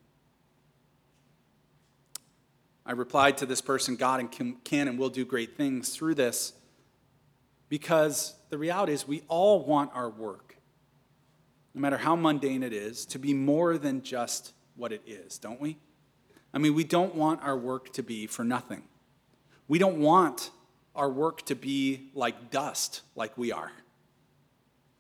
I 2.89 2.93
replied 2.93 3.37
to 3.39 3.47
this 3.47 3.61
person 3.61 3.97
God 3.97 4.27
can 4.31 4.89
and 4.89 4.99
will 4.99 5.11
do 5.11 5.27
great 5.27 5.59
things 5.59 5.91
through 5.91 6.15
this 6.15 6.55
because 7.69 8.35
the 8.49 8.57
reality 8.57 8.95
is 8.95 9.07
we 9.07 9.23
all 9.29 9.63
want 9.63 9.91
our 9.93 10.09
work, 10.09 10.57
no 11.75 11.83
matter 11.83 11.99
how 11.99 12.17
mundane 12.17 12.63
it 12.63 12.73
is, 12.73 13.05
to 13.07 13.19
be 13.19 13.35
more 13.35 13.77
than 13.77 14.03
just 14.03 14.55
what 14.75 14.91
it 14.91 15.03
is, 15.07 15.37
don't 15.37 15.61
we? 15.61 15.77
I 16.55 16.57
mean, 16.57 16.75
we 16.75 16.83
don't 16.83 17.15
want 17.15 17.43
our 17.43 17.59
work 17.59 17.93
to 17.93 18.03
be 18.03 18.27
for 18.27 18.43
nothing. 18.43 18.85
We 19.69 19.79
don't 19.79 19.99
want 19.99 20.51
our 20.97 21.11
work 21.11 21.45
to 21.47 21.55
be 21.55 22.09
like 22.15 22.51
dust, 22.51 23.03
like 23.15 23.37
we 23.37 23.53
are. 23.53 23.71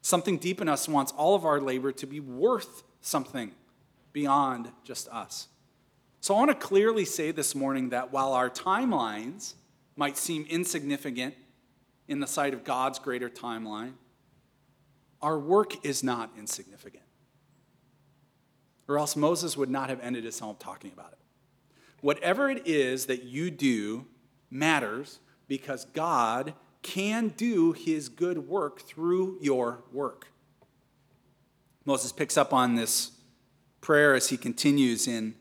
Something 0.03 0.37
deep 0.37 0.61
in 0.61 0.69
us 0.69 0.89
wants 0.89 1.13
all 1.13 1.35
of 1.35 1.47
our 1.47 1.59
labor 1.59 1.91
to 1.93 2.07
be 2.07 2.21
worth 2.21 2.83
something 3.01 3.53
beyond 4.13 4.71
just 4.85 5.09
us. 5.09 5.49
So 6.29 6.35
I 6.35 6.41
want 6.41 6.51
to 6.51 6.67
clearly 6.67 7.07
say 7.07 7.31
this 7.31 7.55
morning 7.55 7.89
that 7.89 8.13
while 8.13 8.35
our 8.35 8.51
timelines 8.51 9.55
might 9.97 10.19
seem 10.19 10.45
insignificant 10.51 11.35
in 12.07 12.21
the 12.21 12.27
sight 12.27 12.53
of 12.53 12.65
God's 12.65 12.99
greater 12.99 13.31
timeline, 13.31 13.95
our 15.23 15.39
work 15.39 15.87
is 15.87 16.03
not 16.03 16.31
insignificant 16.37 17.05
or 18.89 18.99
else 18.99 19.17
Moses 19.17 19.57
would 19.57 19.71
not 19.71 19.89
have 19.89 20.01
ended 20.03 20.25
his 20.25 20.37
psalm 20.37 20.57
talking 20.59 20.93
about 20.93 21.13
it. 21.13 21.19
Whatever 22.03 22.51
it 22.51 22.67
is 22.67 23.07
that 23.07 23.23
you 23.23 23.51
do 23.51 24.05
matters 24.51 25.21
because 25.47 25.87
God 25.87 26.53
can 26.83 27.29
do 27.39 27.73
his 27.73 28.11
good 28.11 28.47
work 28.47 28.83
through 28.83 29.39
your 29.41 29.83
work. 29.95 30.27
Moses 31.87 32.13
picks 32.13 32.37
up 32.37 32.53
on 32.53 32.75
this 32.75 33.13
prayer 33.81 34.15
as 34.15 34.29
he 34.29 34.37
continues 34.37 35.09
in 35.09 35.35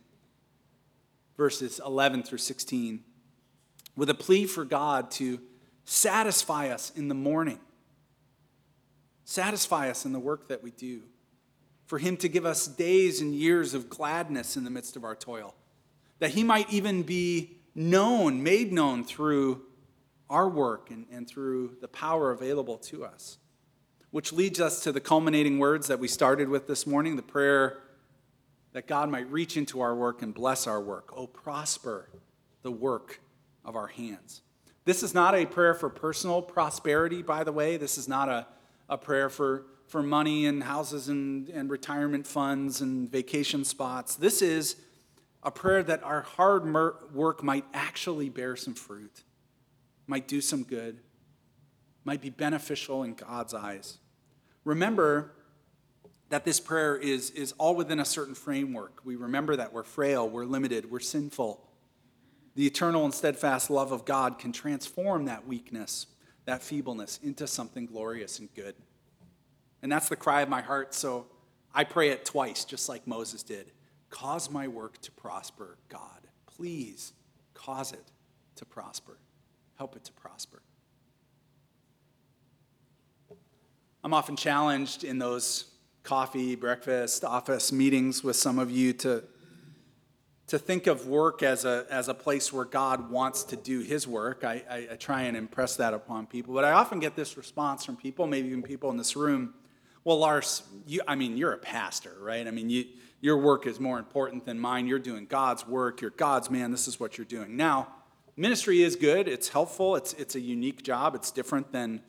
verses 1.38 1.80
11 1.86 2.24
through 2.24 2.40
16 2.40 3.04
with 3.96 4.10
a 4.10 4.14
plea 4.14 4.46
for 4.46 4.66
God 4.66 5.10
to 5.12 5.40
satisfy 5.86 6.70
us 6.70 6.92
in 6.96 7.08
the 7.08 7.16
morning, 7.16 7.60
satisfy 9.24 9.90
us 9.90 10.06
in 10.06 10.14
the 10.14 10.20
work 10.20 10.50
that 10.50 10.62
we 10.62 10.72
do 10.72 11.04
for 11.88 11.98
Him 11.98 12.18
to 12.18 12.28
give 12.28 12.46
us 12.46 12.68
days 12.68 13.22
and 13.22 13.34
years 13.34 13.74
of 13.74 13.90
gladness 13.90 14.58
in 14.58 14.64
the 14.66 14.70
midst 14.70 14.96
of 14.96 15.04
our 15.04 15.16
toil. 15.16 15.56
That 16.20 16.32
He 16.32 16.44
might 16.44 16.72
even 16.72 17.04
be 17.04 17.58
known, 17.74 18.44
made 18.44 18.74
known 18.74 19.04
through 19.04 19.64
our 20.30 20.50
work 20.50 20.92
and, 20.92 21.06
and 21.12 21.28
through 21.28 21.78
the 21.80 21.88
power 21.88 22.32
available 22.32 22.78
to 22.78 23.06
us. 23.06 23.38
Which 24.12 24.34
leads 24.34 24.60
us 24.60 24.84
to 24.84 24.92
the 24.92 25.00
culminating 25.00 25.60
words 25.60 25.88
that 25.88 26.00
we 26.00 26.08
started 26.08 26.50
with 26.50 26.68
this 26.68 26.86
morning 26.86 27.16
the 27.16 27.22
prayer 27.22 27.80
that 28.74 28.88
God 28.88 29.10
might 29.10 29.32
reach 29.32 29.58
into 29.58 29.82
our 29.82 29.96
work 29.96 30.22
and 30.22 30.34
bless 30.34 30.68
our 30.68 30.82
work. 30.82 31.12
Oh, 31.16 31.28
prosper 31.28 32.10
the 32.62 32.72
work 32.72 33.22
of 33.66 33.76
our 33.76 33.88
hands. 33.88 34.42
This 34.86 35.04
is 35.04 35.14
not 35.14 35.36
a 35.36 35.46
prayer 35.46 35.74
for 35.74 35.90
personal 35.90 36.42
prosperity, 36.42 37.22
by 37.22 37.44
the 37.44 37.52
way. 37.52 37.78
This 37.78 37.98
is 37.98 38.08
not 38.08 38.30
a, 38.30 38.48
a 38.88 38.98
prayer 38.98 39.30
for 39.30 39.66
for 39.88 40.04
money 40.04 40.46
and 40.46 40.64
houses 40.64 41.08
and, 41.08 41.50
and 41.50 41.70
retirement 41.70 42.28
funds 42.28 42.82
and 42.82 43.10
vacation 43.10 43.64
spots. 43.64 44.16
This 44.16 44.42
is 44.42 44.76
a 45.44 45.52
prayer 45.52 45.82
that 45.84 46.04
our 46.04 46.22
hard 46.22 46.74
work 47.14 47.42
might 47.42 47.66
actually 47.74 48.30
bear 48.30 48.56
some 48.56 48.74
fruit, 48.74 49.24
might 50.06 50.28
do 50.28 50.42
some 50.42 50.64
good, 50.64 51.00
might 52.04 52.22
be 52.22 52.30
beneficial 52.30 53.04
in 53.04 53.14
God's 53.14 53.54
eyes. 53.54 54.00
Remember 54.66 55.32
that 56.30 56.44
this 56.44 56.60
prayer 56.60 56.96
is, 56.96 57.30
is 57.32 57.54
all 57.58 57.76
within 57.76 58.00
a 58.00 58.06
certain 58.06 58.36
framework. 58.36 59.00
We 59.06 59.16
remember 59.16 59.56
that 59.56 59.74
we're 59.74 59.84
frail, 59.84 60.30
we're 60.30 60.46
limited, 60.46 60.92
we're 60.92 61.00
sinful. 61.00 61.64
The 62.56 62.66
eternal 62.66 63.06
and 63.06 63.14
steadfast 63.14 63.70
love 63.70 63.92
of 63.92 64.04
God 64.04 64.40
can 64.40 64.52
transform 64.52 65.26
that 65.26 65.48
weakness, 65.48 66.08
that 66.46 66.64
feebleness, 66.64 67.20
into 67.24 67.48
something 67.48 67.86
glorious 67.86 68.40
and 68.40 68.54
good. 68.56 68.76
And 69.82 69.92
that's 69.92 70.10
the 70.10 70.16
cry 70.16 70.42
of 70.42 70.50
my 70.50 70.62
heart. 70.62 70.94
So 70.94 71.28
I 71.74 71.84
pray 71.84 72.10
it 72.10 72.26
twice, 72.26 72.66
just 72.66 72.90
like 72.90 73.08
Moses 73.08 73.44
did. 73.44 73.72
Cause 74.10 74.50
my 74.50 74.68
work 74.68 75.00
to 75.02 75.12
prosper, 75.12 75.78
God. 75.90 76.28
Please 76.46 77.14
cause 77.54 77.92
it 77.92 78.12
to 78.56 78.66
prosper. 78.66 79.18
Help 79.78 79.96
it 79.96 80.04
to 80.06 80.14
prosper. 80.14 80.62
I'm 84.04 84.14
often 84.14 84.36
challenged 84.36 85.04
in 85.04 85.20
those 85.20 85.66
coffee, 86.08 86.56
breakfast, 86.56 87.24
office 87.24 87.72
meetings 87.72 88.24
with 88.24 88.36
some 88.36 88.58
of 88.58 88.72
you 88.72 88.94
to, 88.94 89.24
to 90.48 90.58
think 90.58 90.88
of 90.88 91.08
work 91.08 91.44
as 91.44 91.66
a, 91.66 91.86
as 91.90 92.08
a 92.08 92.14
place 92.14 92.52
where 92.52 92.66
God 92.66 93.12
wants 93.12 93.44
to 93.44 93.56
do 93.56 93.82
his 93.82 94.08
work. 94.08 94.44
I, 94.44 94.64
I, 94.70 94.88
I 94.94 94.96
try 94.96 95.24
and 95.24 95.38
impress 95.38 95.76
that 95.76 95.94
upon 95.94 96.26
people. 96.26 96.54
But 96.54 96.64
I 96.64 96.72
often 96.72 97.00
get 97.00 97.16
this 97.16 97.38
response 97.38 97.86
from 97.86 97.98
people, 97.98 98.26
maybe 98.26 98.48
even 98.48 98.64
people 98.64 98.90
in 98.90 98.98
this 98.98 99.16
room 99.16 99.54
well, 100.08 100.20
Lars, 100.20 100.64
you, 100.86 101.02
I 101.06 101.16
mean, 101.16 101.36
you're 101.36 101.52
a 101.52 101.58
pastor, 101.58 102.16
right? 102.22 102.48
I 102.48 102.52
mean, 102.52 102.70
you, 102.70 102.86
your 103.20 103.40
work 103.40 103.68
is 103.68 103.78
more 103.78 104.00
important 104.00 104.46
than 104.46 104.58
mine. 104.58 104.88
You're 104.88 105.00
doing 105.00 105.26
God's 105.26 105.68
work. 105.68 106.00
You're 106.00 106.12
God's 106.12 106.50
man. 106.50 106.72
This 106.72 106.88
is 106.88 106.98
what 106.98 107.18
you're 107.18 107.26
doing. 107.26 107.58
Now, 107.58 107.90
ministry 108.38 108.84
is 108.84 108.96
good. 108.96 109.28
It's 109.28 109.50
helpful. 109.50 109.98
It's, 109.98 110.14
it's 110.14 110.36
a 110.36 110.40
unique 110.40 110.82
job. 110.82 111.14
It's 111.14 111.30
different 111.30 111.74
than, 111.74 112.02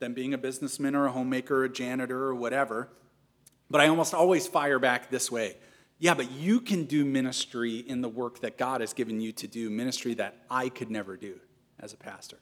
than 0.00 0.14
being 0.14 0.34
a 0.34 0.38
businessman 0.38 0.96
or 0.96 1.06
a 1.06 1.12
homemaker 1.12 1.58
or 1.58 1.64
a 1.66 1.68
janitor 1.68 2.24
or 2.24 2.34
whatever. 2.34 2.88
But 3.70 3.80
I 3.80 3.88
almost 3.88 4.14
always 4.14 4.46
fire 4.46 4.78
back 4.78 5.10
this 5.10 5.30
way 5.30 5.56
Yeah, 5.98 6.14
but 6.14 6.30
you 6.30 6.60
can 6.60 6.84
do 6.84 7.04
ministry 7.04 7.78
in 7.78 8.00
the 8.00 8.08
work 8.08 8.40
that 8.40 8.58
God 8.58 8.80
has 8.80 8.92
given 8.92 9.20
you 9.20 9.32
to 9.32 9.46
do, 9.46 9.70
ministry 9.70 10.14
that 10.14 10.44
I 10.50 10.68
could 10.68 10.90
never 10.90 11.16
do 11.16 11.40
as 11.80 11.92
a 11.92 11.96
pastor. 11.96 12.38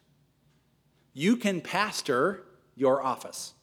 You 1.13 1.37
can 1.37 1.61
pastor 1.61 2.43
your 2.75 3.03
office 3.03 3.55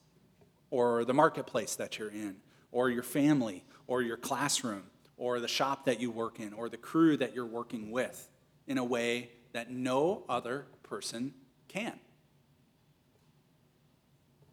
or 0.72 1.04
the 1.06 1.13
marketplace 1.13 1.76
that 1.76 1.98
you're 1.98 2.12
in, 2.12 2.36
or 2.72 2.89
your 2.89 3.04
family, 3.04 3.63
or 3.88 4.02
your 4.02 4.17
classroom, 4.17 4.84
or 5.17 5.39
the 5.39 5.48
shop 5.48 5.86
that 5.86 6.00
you 6.00 6.12
work 6.12 6.39
in, 6.39 6.54
or 6.54 6.69
the 6.69 6.78
crew 6.78 7.17
that 7.17 7.34
you're 7.34 7.45
working 7.45 7.91
with 7.91 8.30
in 8.67 8.78
a 8.78 8.84
way 8.84 9.32
that 9.54 9.72
no 9.72 10.24
other 10.30 10.67
person 10.84 11.34
can. 11.67 12.00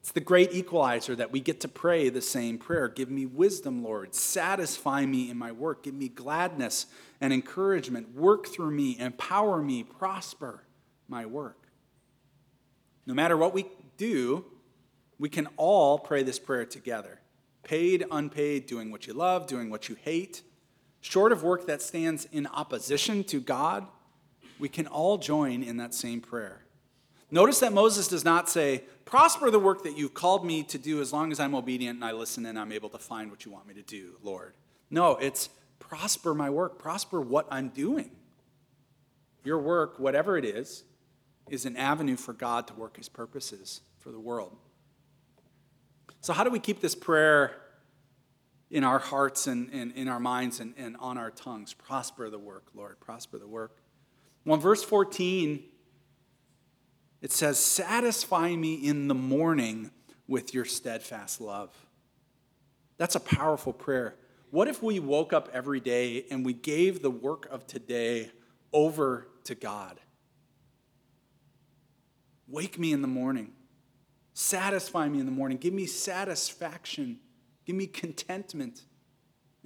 It's 0.06 0.12
the 0.12 0.20
great 0.20 0.52
equalizer 0.52 1.16
that 1.16 1.32
we 1.32 1.40
get 1.40 1.58
to 1.62 1.68
pray 1.68 2.10
the 2.10 2.20
same 2.20 2.58
prayer. 2.58 2.86
Give 2.86 3.10
me 3.10 3.26
wisdom, 3.26 3.82
Lord. 3.82 4.14
Satisfy 4.14 5.04
me 5.04 5.30
in 5.30 5.36
my 5.36 5.50
work. 5.50 5.82
Give 5.82 5.94
me 5.94 6.08
gladness 6.08 6.86
and 7.20 7.32
encouragement. 7.32 8.14
Work 8.14 8.46
through 8.46 8.70
me. 8.70 8.96
Empower 9.00 9.60
me. 9.60 9.82
Prosper 9.82 10.62
my 11.08 11.26
work. 11.26 11.58
No 13.04 13.14
matter 13.14 13.36
what 13.36 13.52
we 13.52 13.66
do, 13.96 14.44
we 15.18 15.28
can 15.28 15.48
all 15.56 15.98
pray 15.98 16.22
this 16.22 16.38
prayer 16.38 16.66
together. 16.66 17.18
Paid, 17.64 18.04
unpaid, 18.08 18.66
doing 18.66 18.92
what 18.92 19.08
you 19.08 19.12
love, 19.12 19.48
doing 19.48 19.70
what 19.70 19.88
you 19.88 19.96
hate. 20.00 20.42
Short 21.00 21.32
of 21.32 21.42
work 21.42 21.66
that 21.66 21.82
stands 21.82 22.28
in 22.30 22.46
opposition 22.46 23.24
to 23.24 23.40
God, 23.40 23.88
we 24.60 24.68
can 24.68 24.86
all 24.86 25.18
join 25.18 25.64
in 25.64 25.78
that 25.78 25.94
same 25.94 26.20
prayer. 26.20 26.65
Notice 27.30 27.60
that 27.60 27.72
Moses 27.72 28.08
does 28.08 28.24
not 28.24 28.48
say, 28.48 28.84
Prosper 29.04 29.50
the 29.52 29.60
work 29.60 29.84
that 29.84 29.96
you've 29.96 30.14
called 30.14 30.44
me 30.44 30.64
to 30.64 30.78
do 30.78 31.00
as 31.00 31.12
long 31.12 31.30
as 31.30 31.38
I'm 31.38 31.54
obedient 31.54 31.96
and 31.96 32.04
I 32.04 32.10
listen 32.10 32.44
and 32.44 32.58
I'm 32.58 32.72
able 32.72 32.88
to 32.90 32.98
find 32.98 33.30
what 33.30 33.44
you 33.44 33.52
want 33.52 33.66
me 33.66 33.74
to 33.74 33.82
do, 33.82 34.16
Lord. 34.22 34.54
No, 34.90 35.12
it's 35.16 35.48
prosper 35.78 36.34
my 36.34 36.50
work, 36.50 36.78
prosper 36.78 37.20
what 37.20 37.46
I'm 37.50 37.68
doing. 37.68 38.10
Your 39.44 39.60
work, 39.60 40.00
whatever 40.00 40.36
it 40.36 40.44
is, 40.44 40.82
is 41.48 41.66
an 41.66 41.76
avenue 41.76 42.16
for 42.16 42.32
God 42.32 42.66
to 42.66 42.74
work 42.74 42.96
his 42.96 43.08
purposes 43.08 43.80
for 44.00 44.10
the 44.10 44.18
world. 44.18 44.56
So, 46.20 46.32
how 46.32 46.42
do 46.42 46.50
we 46.50 46.58
keep 46.58 46.80
this 46.80 46.96
prayer 46.96 47.56
in 48.72 48.82
our 48.82 48.98
hearts 48.98 49.46
and, 49.46 49.70
and 49.72 49.92
in 49.92 50.08
our 50.08 50.18
minds 50.18 50.58
and, 50.58 50.74
and 50.76 50.96
on 50.98 51.16
our 51.16 51.30
tongues? 51.30 51.72
Prosper 51.72 52.28
the 52.28 52.38
work, 52.40 52.64
Lord, 52.74 52.98
prosper 52.98 53.38
the 53.38 53.46
work. 53.46 53.78
Well, 54.44 54.58
verse 54.58 54.82
14, 54.82 55.62
it 57.26 57.32
says, 57.32 57.58
Satisfy 57.58 58.54
me 58.54 58.74
in 58.74 59.08
the 59.08 59.14
morning 59.14 59.90
with 60.28 60.54
your 60.54 60.64
steadfast 60.64 61.40
love. 61.40 61.74
That's 62.98 63.16
a 63.16 63.20
powerful 63.20 63.72
prayer. 63.72 64.14
What 64.52 64.68
if 64.68 64.80
we 64.80 65.00
woke 65.00 65.32
up 65.32 65.48
every 65.52 65.80
day 65.80 66.26
and 66.30 66.46
we 66.46 66.52
gave 66.52 67.02
the 67.02 67.10
work 67.10 67.48
of 67.50 67.66
today 67.66 68.30
over 68.72 69.26
to 69.42 69.56
God? 69.56 69.98
Wake 72.46 72.78
me 72.78 72.92
in 72.92 73.02
the 73.02 73.08
morning. 73.08 73.50
Satisfy 74.32 75.08
me 75.08 75.18
in 75.18 75.26
the 75.26 75.32
morning. 75.32 75.58
Give 75.58 75.74
me 75.74 75.86
satisfaction. 75.86 77.18
Give 77.64 77.74
me 77.74 77.88
contentment 77.88 78.82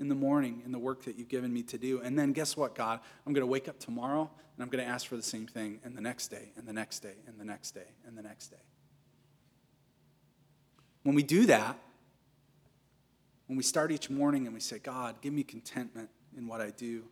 in 0.00 0.08
the 0.08 0.14
morning 0.14 0.62
in 0.64 0.72
the 0.72 0.78
work 0.78 1.04
that 1.04 1.16
you've 1.16 1.28
given 1.28 1.52
me 1.52 1.62
to 1.62 1.78
do. 1.78 2.00
And 2.00 2.18
then 2.18 2.32
guess 2.32 2.56
what, 2.56 2.74
God? 2.74 3.00
I'm 3.26 3.32
going 3.32 3.42
to 3.42 3.46
wake 3.46 3.68
up 3.68 3.78
tomorrow 3.78 4.30
and 4.56 4.62
I'm 4.62 4.70
going 4.70 4.84
to 4.84 4.90
ask 4.90 5.06
for 5.06 5.16
the 5.16 5.22
same 5.22 5.46
thing, 5.46 5.78
and 5.84 5.96
the 5.96 6.00
next 6.00 6.28
day, 6.28 6.50
and 6.56 6.66
the 6.66 6.72
next 6.72 7.00
day, 7.00 7.14
and 7.26 7.38
the 7.38 7.44
next 7.44 7.70
day, 7.70 7.86
and 8.06 8.18
the 8.18 8.22
next 8.22 8.48
day. 8.48 8.56
When 11.02 11.14
we 11.14 11.22
do 11.22 11.46
that, 11.46 11.78
when 13.46 13.56
we 13.56 13.62
start 13.62 13.90
each 13.90 14.10
morning 14.10 14.44
and 14.46 14.54
we 14.54 14.60
say, 14.60 14.78
God, 14.78 15.20
give 15.22 15.32
me 15.32 15.44
contentment 15.44 16.10
in 16.36 16.46
what 16.46 16.60
I 16.60 16.70
do, 16.70 17.04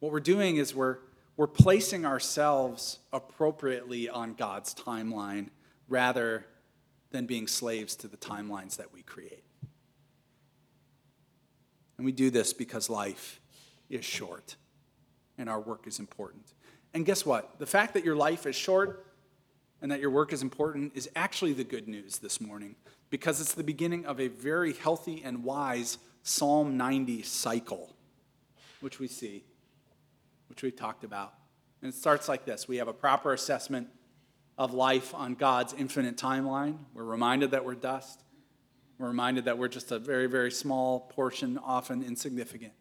what 0.00 0.10
we're 0.10 0.20
doing 0.20 0.56
is 0.56 0.74
we're, 0.74 0.98
we're 1.36 1.46
placing 1.46 2.06
ourselves 2.06 2.98
appropriately 3.12 4.08
on 4.08 4.34
God's 4.34 4.74
timeline 4.74 5.48
rather 5.88 6.46
than 7.10 7.26
being 7.26 7.46
slaves 7.46 7.94
to 7.96 8.08
the 8.08 8.16
timelines 8.16 8.76
that 8.76 8.92
we 8.92 9.02
create. 9.02 9.43
And 11.96 12.04
we 12.04 12.12
do 12.12 12.30
this 12.30 12.52
because 12.52 12.90
life 12.90 13.40
is 13.88 14.04
short 14.04 14.56
and 15.38 15.48
our 15.48 15.60
work 15.60 15.86
is 15.86 15.98
important. 15.98 16.52
And 16.92 17.04
guess 17.04 17.26
what? 17.26 17.58
The 17.58 17.66
fact 17.66 17.94
that 17.94 18.04
your 18.04 18.16
life 18.16 18.46
is 18.46 18.56
short 18.56 19.06
and 19.82 19.90
that 19.90 20.00
your 20.00 20.10
work 20.10 20.32
is 20.32 20.42
important 20.42 20.92
is 20.94 21.08
actually 21.14 21.52
the 21.52 21.64
good 21.64 21.88
news 21.88 22.18
this 22.18 22.40
morning 22.40 22.76
because 23.10 23.40
it's 23.40 23.54
the 23.54 23.64
beginning 23.64 24.06
of 24.06 24.20
a 24.20 24.28
very 24.28 24.72
healthy 24.72 25.22
and 25.24 25.44
wise 25.44 25.98
Psalm 26.22 26.76
90 26.76 27.22
cycle, 27.22 27.94
which 28.80 28.98
we 28.98 29.06
see, 29.06 29.44
which 30.48 30.62
we've 30.62 30.74
talked 30.74 31.04
about. 31.04 31.34
And 31.82 31.92
it 31.92 31.96
starts 31.96 32.28
like 32.28 32.44
this 32.46 32.66
we 32.66 32.78
have 32.78 32.88
a 32.88 32.94
proper 32.94 33.32
assessment 33.32 33.88
of 34.56 34.72
life 34.72 35.14
on 35.14 35.34
God's 35.34 35.74
infinite 35.74 36.16
timeline. 36.16 36.78
We're 36.94 37.04
reminded 37.04 37.50
that 37.50 37.64
we're 37.64 37.74
dust. 37.74 38.23
We're 39.04 39.10
reminded 39.10 39.44
that 39.44 39.58
we're 39.58 39.68
just 39.68 39.92
a 39.92 39.98
very, 39.98 40.26
very 40.26 40.50
small 40.50 41.00
portion, 41.00 41.58
often 41.58 42.02
insignificant. 42.02 42.72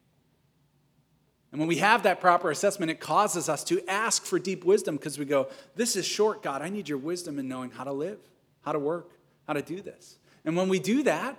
And 1.52 1.60
when 1.60 1.68
we 1.68 1.80
have 1.80 2.04
that 2.04 2.22
proper 2.22 2.50
assessment, 2.50 2.90
it 2.92 3.02
causes 3.02 3.50
us 3.50 3.62
to 3.66 3.86
ask 3.90 4.24
for 4.24 4.40
deep 4.40 4.64
wisdom 4.64 4.96
because 4.96 5.20
we 5.20 5.26
go, 5.26 5.50
This 5.76 5.98
is 5.98 6.06
short, 6.06 6.42
God. 6.42 6.62
I 6.62 6.70
need 6.70 6.88
your 6.88 6.98
wisdom 6.98 7.40
in 7.40 7.50
knowing 7.50 7.72
how 7.72 7.84
to 7.84 7.92
live, 7.92 8.20
how 8.62 8.72
to 8.72 8.80
work, 8.80 9.12
how 9.48 9.52
to 9.52 9.62
do 9.62 9.82
this. 9.82 10.18
And 10.46 10.56
when 10.56 10.70
we 10.70 10.80
do 10.80 11.04
that, 11.04 11.38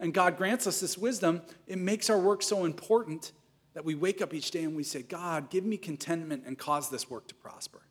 and 0.00 0.14
God 0.14 0.38
grants 0.38 0.66
us 0.66 0.80
this 0.80 0.96
wisdom, 0.96 1.42
it 1.66 1.76
makes 1.76 2.08
our 2.08 2.18
work 2.18 2.42
so 2.42 2.64
important 2.64 3.32
that 3.74 3.84
we 3.84 3.94
wake 3.94 4.22
up 4.22 4.32
each 4.32 4.50
day 4.50 4.64
and 4.64 4.74
we 4.74 4.82
say, 4.82 5.02
God, 5.02 5.50
give 5.50 5.66
me 5.66 5.76
contentment 5.76 6.44
and 6.46 6.56
cause 6.56 6.88
this 6.88 7.10
work 7.10 7.28
to 7.28 7.34
prosper. 7.34 7.82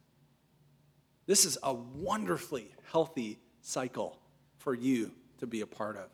This 1.27 1.45
is 1.45 1.59
a 1.61 1.71
wonderfully 1.71 2.73
healthy 2.91 3.37
cycle 3.61 4.17
for 4.57 4.73
you 4.73 5.11
to 5.37 5.45
be 5.45 5.61
a 5.61 5.67
part 5.67 5.97
of. 5.97 6.09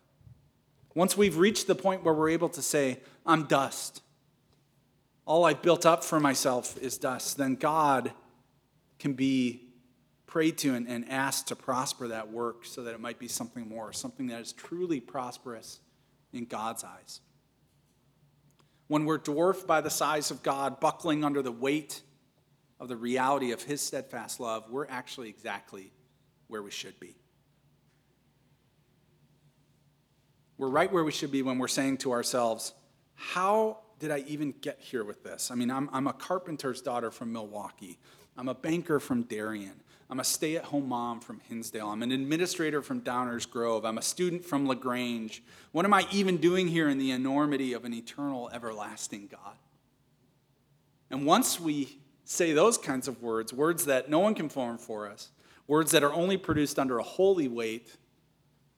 Once 0.97 1.15
we've 1.15 1.38
reached 1.38 1.67
the 1.67 1.75
point 1.75 2.03
where 2.03 2.13
we're 2.15 2.27
able 2.27 2.49
to 2.49 2.60
say, 2.60 2.99
I'm 3.23 3.43
dust, 3.43 4.01
all 5.27 5.45
I've 5.45 5.62
built 5.62 5.86
up 5.86 6.03
for 6.03 6.19
myself 6.19 6.75
is 6.79 6.97
dust, 6.97 7.38
then 7.38 7.53
God 7.53 8.12
can 8.97 9.13
be 9.13 9.62
prayed 10.25 10.57
to 10.57 10.73
and, 10.73 10.88
and 10.88 11.07
asked 11.07 11.49
to 11.49 11.55
prosper 11.55 12.07
that 12.07 12.31
work 12.31 12.65
so 12.65 12.81
that 12.81 12.95
it 12.95 12.99
might 12.99 13.19
be 13.19 13.27
something 13.27 13.69
more, 13.69 13.93
something 13.93 14.25
that 14.25 14.41
is 14.41 14.53
truly 14.53 14.99
prosperous 14.99 15.81
in 16.33 16.45
God's 16.45 16.83
eyes. 16.83 17.21
When 18.88 19.05
we're 19.05 19.19
dwarfed 19.19 19.67
by 19.67 19.81
the 19.81 19.91
size 19.91 20.31
of 20.31 20.41
God, 20.41 20.79
buckling 20.79 21.23
under 21.23 21.43
the 21.43 21.51
weight 21.51 22.01
of 22.79 22.88
the 22.88 22.97
reality 22.97 23.51
of 23.51 23.62
His 23.62 23.81
steadfast 23.81 24.39
love, 24.39 24.67
we're 24.71 24.88
actually 24.88 25.29
exactly 25.29 25.91
where 26.47 26.63
we 26.63 26.71
should 26.71 26.99
be. 26.99 27.17
We're 30.58 30.70
right 30.70 30.91
where 30.91 31.04
we 31.04 31.12
should 31.12 31.32
be 31.32 31.41
when 31.41 31.60
we're 31.60 31.67
saying 31.67 31.98
to 32.00 32.12
ourselves, 32.12 32.74
How 33.15 33.80
did 34.00 34.12
I 34.12 34.20
even 34.28 34.54
get 34.62 34.80
here 34.80 35.04
with 35.04 35.24
this? 35.24 35.52
I 35.52 35.56
mean, 35.56 35.70
I'm, 35.70 35.89
I'm 35.91 36.08
a 36.08 36.13
carpenter's 36.13 36.82
daughter 36.82 37.12
from 37.12 37.32
Milwaukee. 37.32 38.00
I'm 38.38 38.48
a 38.48 38.56
banker 38.56 39.00
from 39.00 39.24
Darien. 39.24 39.82
I'm 40.10 40.20
a 40.20 40.24
stay 40.24 40.56
at 40.56 40.63
home 40.63 40.88
mom 40.88 41.20
from 41.20 41.41
Hinsdale. 41.50 41.89
I'm 41.89 42.02
an 42.02 42.12
administrator 42.12 42.82
from 42.82 43.02
Downers 43.02 43.50
Grove. 43.50 43.84
I'm 43.84 43.98
a 43.98 44.02
student 44.02 44.46
from 44.46 44.67
LaGrange. 44.67 45.43
What 45.74 45.86
am 45.86 45.93
I 45.93 46.08
even 46.12 46.38
doing 46.38 46.67
here 46.67 46.88
in 46.88 46.98
the 46.98 47.12
enormity 47.12 47.74
of 47.74 47.84
an 47.84 47.93
eternal, 47.93 48.50
everlasting 48.54 49.28
God? 49.28 49.58
And 51.10 51.26
once 51.26 51.60
we 51.60 52.00
say 52.24 52.54
those 52.54 52.78
kinds 52.78 53.08
of 53.08 53.22
words, 53.22 53.52
words 53.52 53.86
that 53.86 54.10
no 54.10 54.20
one 54.20 54.34
can 54.34 54.50
form 54.50 54.78
for 54.78 55.10
us, 55.10 55.30
words 55.67 55.91
that 55.91 56.04
are 56.04 56.13
only 56.13 56.38
produced 56.38 56.80
under 56.80 57.00
a 57.00 57.04
holy 57.04 57.48
weight, 57.48 57.89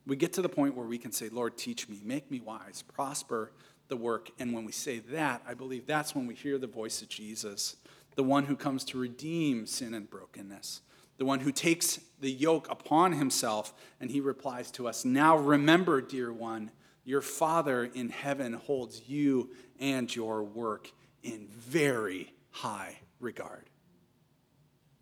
we 0.09 0.15
get 0.15 0.33
to 0.33 0.41
the 0.41 0.49
point 0.49 0.75
where 0.75 0.87
we 0.87 0.97
can 0.97 1.11
say, 1.11 1.29
Lord, 1.29 1.55
teach 1.55 1.87
me, 1.87 2.01
make 2.03 2.31
me 2.31 2.39
wise, 2.39 2.81
prosper 2.81 3.51
the 3.89 3.95
work. 3.95 4.31
And 4.39 4.53
when 4.53 4.65
we 4.65 4.71
say 4.71 4.99
that, 4.99 5.43
I 5.47 5.53
believe 5.53 5.85
that's 5.85 6.15
when 6.15 6.25
we 6.25 6.33
hear 6.33 6.57
the 6.57 6.67
voice 6.67 7.01
of 7.01 7.09
Jesus, 7.09 7.75
the 8.15 8.23
one 8.23 8.45
who 8.45 8.55
comes 8.55 8.83
to 8.85 8.99
redeem 8.99 9.67
sin 9.67 9.93
and 9.93 10.09
brokenness, 10.09 10.81
the 11.17 11.25
one 11.25 11.41
who 11.41 11.51
takes 11.51 11.99
the 12.19 12.31
yoke 12.31 12.69
upon 12.71 13.13
himself. 13.13 13.73
And 14.01 14.09
he 14.09 14.19
replies 14.19 14.71
to 14.71 14.87
us, 14.87 15.05
Now 15.05 15.37
remember, 15.37 16.01
dear 16.01 16.33
one, 16.33 16.71
your 17.05 17.21
Father 17.21 17.85
in 17.85 18.09
heaven 18.09 18.53
holds 18.53 19.07
you 19.07 19.51
and 19.79 20.13
your 20.13 20.43
work 20.43 20.91
in 21.21 21.47
very 21.49 22.33
high 22.49 22.97
regard. 23.19 23.69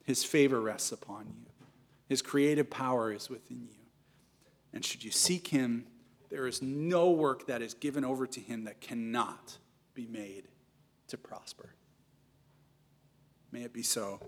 His 0.03 0.23
favor 0.23 0.59
rests 0.59 0.91
upon 0.91 1.27
you, 1.27 1.45
His 2.09 2.21
creative 2.21 2.69
power 2.69 3.13
is 3.13 3.29
within 3.29 3.67
you. 3.69 3.86
And 4.77 4.85
should 4.85 5.03
you 5.03 5.09
seek 5.09 5.47
Him, 5.47 5.87
there 6.29 6.47
is 6.47 6.61
no 6.61 7.11
work 7.11 7.47
that 7.47 7.61
is 7.61 7.73
given 7.73 8.03
over 8.03 8.27
to 8.27 8.39
him 8.39 8.65
that 8.65 8.81
cannot 8.81 9.57
be 9.93 10.05
made 10.05 10.43
to 11.07 11.17
prosper. 11.17 11.73
May 13.51 13.61
it 13.61 13.73
be 13.73 13.83
so 13.83 14.19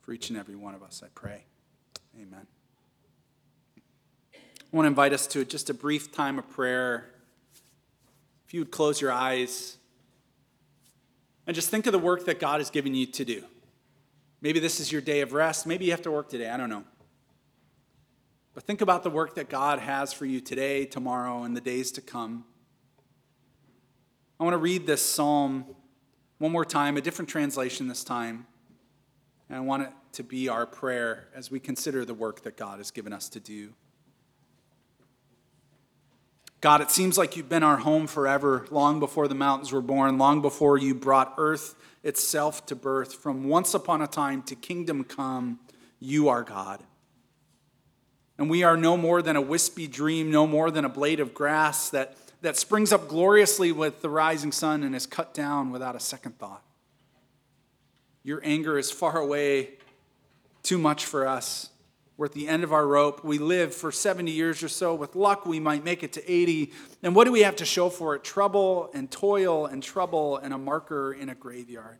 for 0.00 0.12
each 0.12 0.30
and 0.30 0.38
every 0.38 0.56
one 0.56 0.74
of 0.74 0.82
us, 0.82 1.02
I 1.04 1.08
pray. 1.14 1.44
Amen. 2.16 2.46
I 4.34 4.76
want 4.76 4.84
to 4.84 4.88
invite 4.88 5.12
us 5.12 5.26
to 5.28 5.44
just 5.44 5.68
a 5.68 5.74
brief 5.74 6.12
time 6.12 6.38
of 6.38 6.48
prayer 6.48 7.10
if 8.46 8.54
you 8.54 8.60
would 8.60 8.70
close 8.70 9.00
your 9.00 9.12
eyes 9.12 9.76
and 11.46 11.54
just 11.54 11.70
think 11.70 11.86
of 11.86 11.92
the 11.92 11.98
work 11.98 12.24
that 12.26 12.38
God 12.38 12.60
has 12.60 12.70
given 12.70 12.94
you 12.94 13.06
to 13.06 13.24
do. 13.24 13.42
Maybe 14.40 14.60
this 14.60 14.80
is 14.80 14.90
your 14.90 15.02
day 15.02 15.20
of 15.20 15.32
rest. 15.32 15.66
Maybe 15.66 15.84
you 15.84 15.90
have 15.90 16.02
to 16.02 16.10
work 16.10 16.28
today. 16.28 16.48
I 16.48 16.56
don't 16.56 16.70
know. 16.70 16.84
But 18.54 18.64
think 18.64 18.80
about 18.80 19.02
the 19.02 19.10
work 19.10 19.34
that 19.36 19.48
God 19.48 19.78
has 19.78 20.12
for 20.12 20.26
you 20.26 20.40
today, 20.40 20.84
tomorrow, 20.84 21.42
and 21.42 21.56
the 21.56 21.60
days 21.60 21.90
to 21.92 22.00
come. 22.00 22.44
I 24.38 24.44
want 24.44 24.54
to 24.54 24.58
read 24.58 24.86
this 24.86 25.02
psalm 25.02 25.64
one 26.38 26.52
more 26.52 26.64
time, 26.64 26.96
a 26.96 27.00
different 27.00 27.28
translation 27.28 27.88
this 27.88 28.04
time. 28.04 28.46
And 29.48 29.56
I 29.56 29.60
want 29.60 29.84
it 29.84 29.90
to 30.14 30.22
be 30.22 30.48
our 30.48 30.66
prayer 30.66 31.28
as 31.34 31.50
we 31.50 31.60
consider 31.60 32.04
the 32.04 32.14
work 32.14 32.42
that 32.42 32.56
God 32.56 32.78
has 32.78 32.90
given 32.90 33.12
us 33.12 33.28
to 33.30 33.40
do. 33.40 33.72
God, 36.60 36.80
it 36.80 36.90
seems 36.90 37.18
like 37.18 37.36
you've 37.36 37.48
been 37.48 37.62
our 37.62 37.78
home 37.78 38.06
forever, 38.06 38.66
long 38.70 39.00
before 39.00 39.26
the 39.28 39.34
mountains 39.34 39.72
were 39.72 39.80
born, 39.80 40.16
long 40.18 40.42
before 40.42 40.78
you 40.78 40.94
brought 40.94 41.34
earth 41.36 41.74
itself 42.04 42.66
to 42.66 42.76
birth. 42.76 43.14
From 43.14 43.48
once 43.48 43.74
upon 43.74 44.00
a 44.00 44.06
time 44.06 44.42
to 44.44 44.54
kingdom 44.54 45.02
come, 45.04 45.58
you 45.98 46.28
are 46.28 46.42
God. 46.42 46.82
And 48.42 48.50
we 48.50 48.64
are 48.64 48.76
no 48.76 48.96
more 48.96 49.22
than 49.22 49.36
a 49.36 49.40
wispy 49.40 49.86
dream, 49.86 50.32
no 50.32 50.48
more 50.48 50.72
than 50.72 50.84
a 50.84 50.88
blade 50.88 51.20
of 51.20 51.32
grass 51.32 51.90
that, 51.90 52.16
that 52.40 52.56
springs 52.56 52.92
up 52.92 53.06
gloriously 53.06 53.70
with 53.70 54.02
the 54.02 54.10
rising 54.10 54.50
sun 54.50 54.82
and 54.82 54.96
is 54.96 55.06
cut 55.06 55.32
down 55.32 55.70
without 55.70 55.94
a 55.94 56.00
second 56.00 56.40
thought. 56.40 56.64
Your 58.24 58.40
anger 58.42 58.80
is 58.80 58.90
far 58.90 59.16
away, 59.16 59.74
too 60.64 60.76
much 60.76 61.06
for 61.06 61.24
us. 61.24 61.70
We're 62.16 62.26
at 62.26 62.32
the 62.32 62.48
end 62.48 62.64
of 62.64 62.72
our 62.72 62.84
rope. 62.84 63.22
We 63.22 63.38
live 63.38 63.72
for 63.72 63.92
70 63.92 64.32
years 64.32 64.60
or 64.64 64.68
so. 64.68 64.92
With 64.92 65.14
luck, 65.14 65.46
we 65.46 65.60
might 65.60 65.84
make 65.84 66.02
it 66.02 66.12
to 66.14 66.28
80. 66.28 66.72
And 67.04 67.14
what 67.14 67.26
do 67.26 67.30
we 67.30 67.42
have 67.42 67.54
to 67.54 67.64
show 67.64 67.90
for 67.90 68.16
it? 68.16 68.24
Trouble 68.24 68.90
and 68.92 69.08
toil 69.08 69.66
and 69.66 69.80
trouble 69.80 70.38
and 70.38 70.52
a 70.52 70.58
marker 70.58 71.12
in 71.12 71.28
a 71.28 71.36
graveyard. 71.36 71.98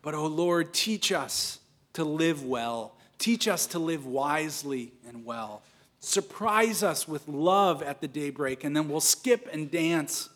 But, 0.00 0.14
oh 0.14 0.28
Lord, 0.28 0.72
teach 0.72 1.10
us 1.10 1.58
to 1.94 2.04
live 2.04 2.44
well. 2.44 2.94
Teach 3.20 3.46
us 3.46 3.66
to 3.66 3.78
live 3.78 4.06
wisely 4.06 4.92
and 5.06 5.24
well. 5.24 5.62
Surprise 6.00 6.82
us 6.82 7.06
with 7.06 7.28
love 7.28 7.82
at 7.82 8.00
the 8.00 8.08
daybreak, 8.08 8.64
and 8.64 8.74
then 8.74 8.88
we'll 8.88 9.00
skip 9.00 9.46
and 9.52 9.70
dance 9.70 10.30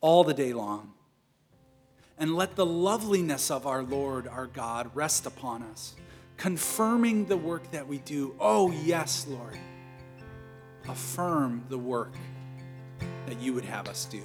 all 0.00 0.24
the 0.24 0.34
day 0.34 0.52
long. 0.52 0.92
And 2.18 2.34
let 2.34 2.56
the 2.56 2.66
loveliness 2.66 3.50
of 3.52 3.66
our 3.66 3.84
Lord, 3.84 4.26
our 4.26 4.48
God, 4.48 4.90
rest 4.94 5.24
upon 5.24 5.62
us 5.62 5.94
confirming 6.38 7.26
the 7.26 7.36
work 7.36 7.70
that 7.72 7.86
we 7.86 7.98
do. 7.98 8.34
Oh, 8.40 8.70
yes, 8.70 9.26
Lord. 9.28 9.58
Affirm 10.88 11.64
the 11.68 11.78
work 11.78 12.14
that 13.26 13.38
you 13.40 13.52
would 13.52 13.64
have 13.64 13.88
us 13.88 14.06
do. 14.06 14.22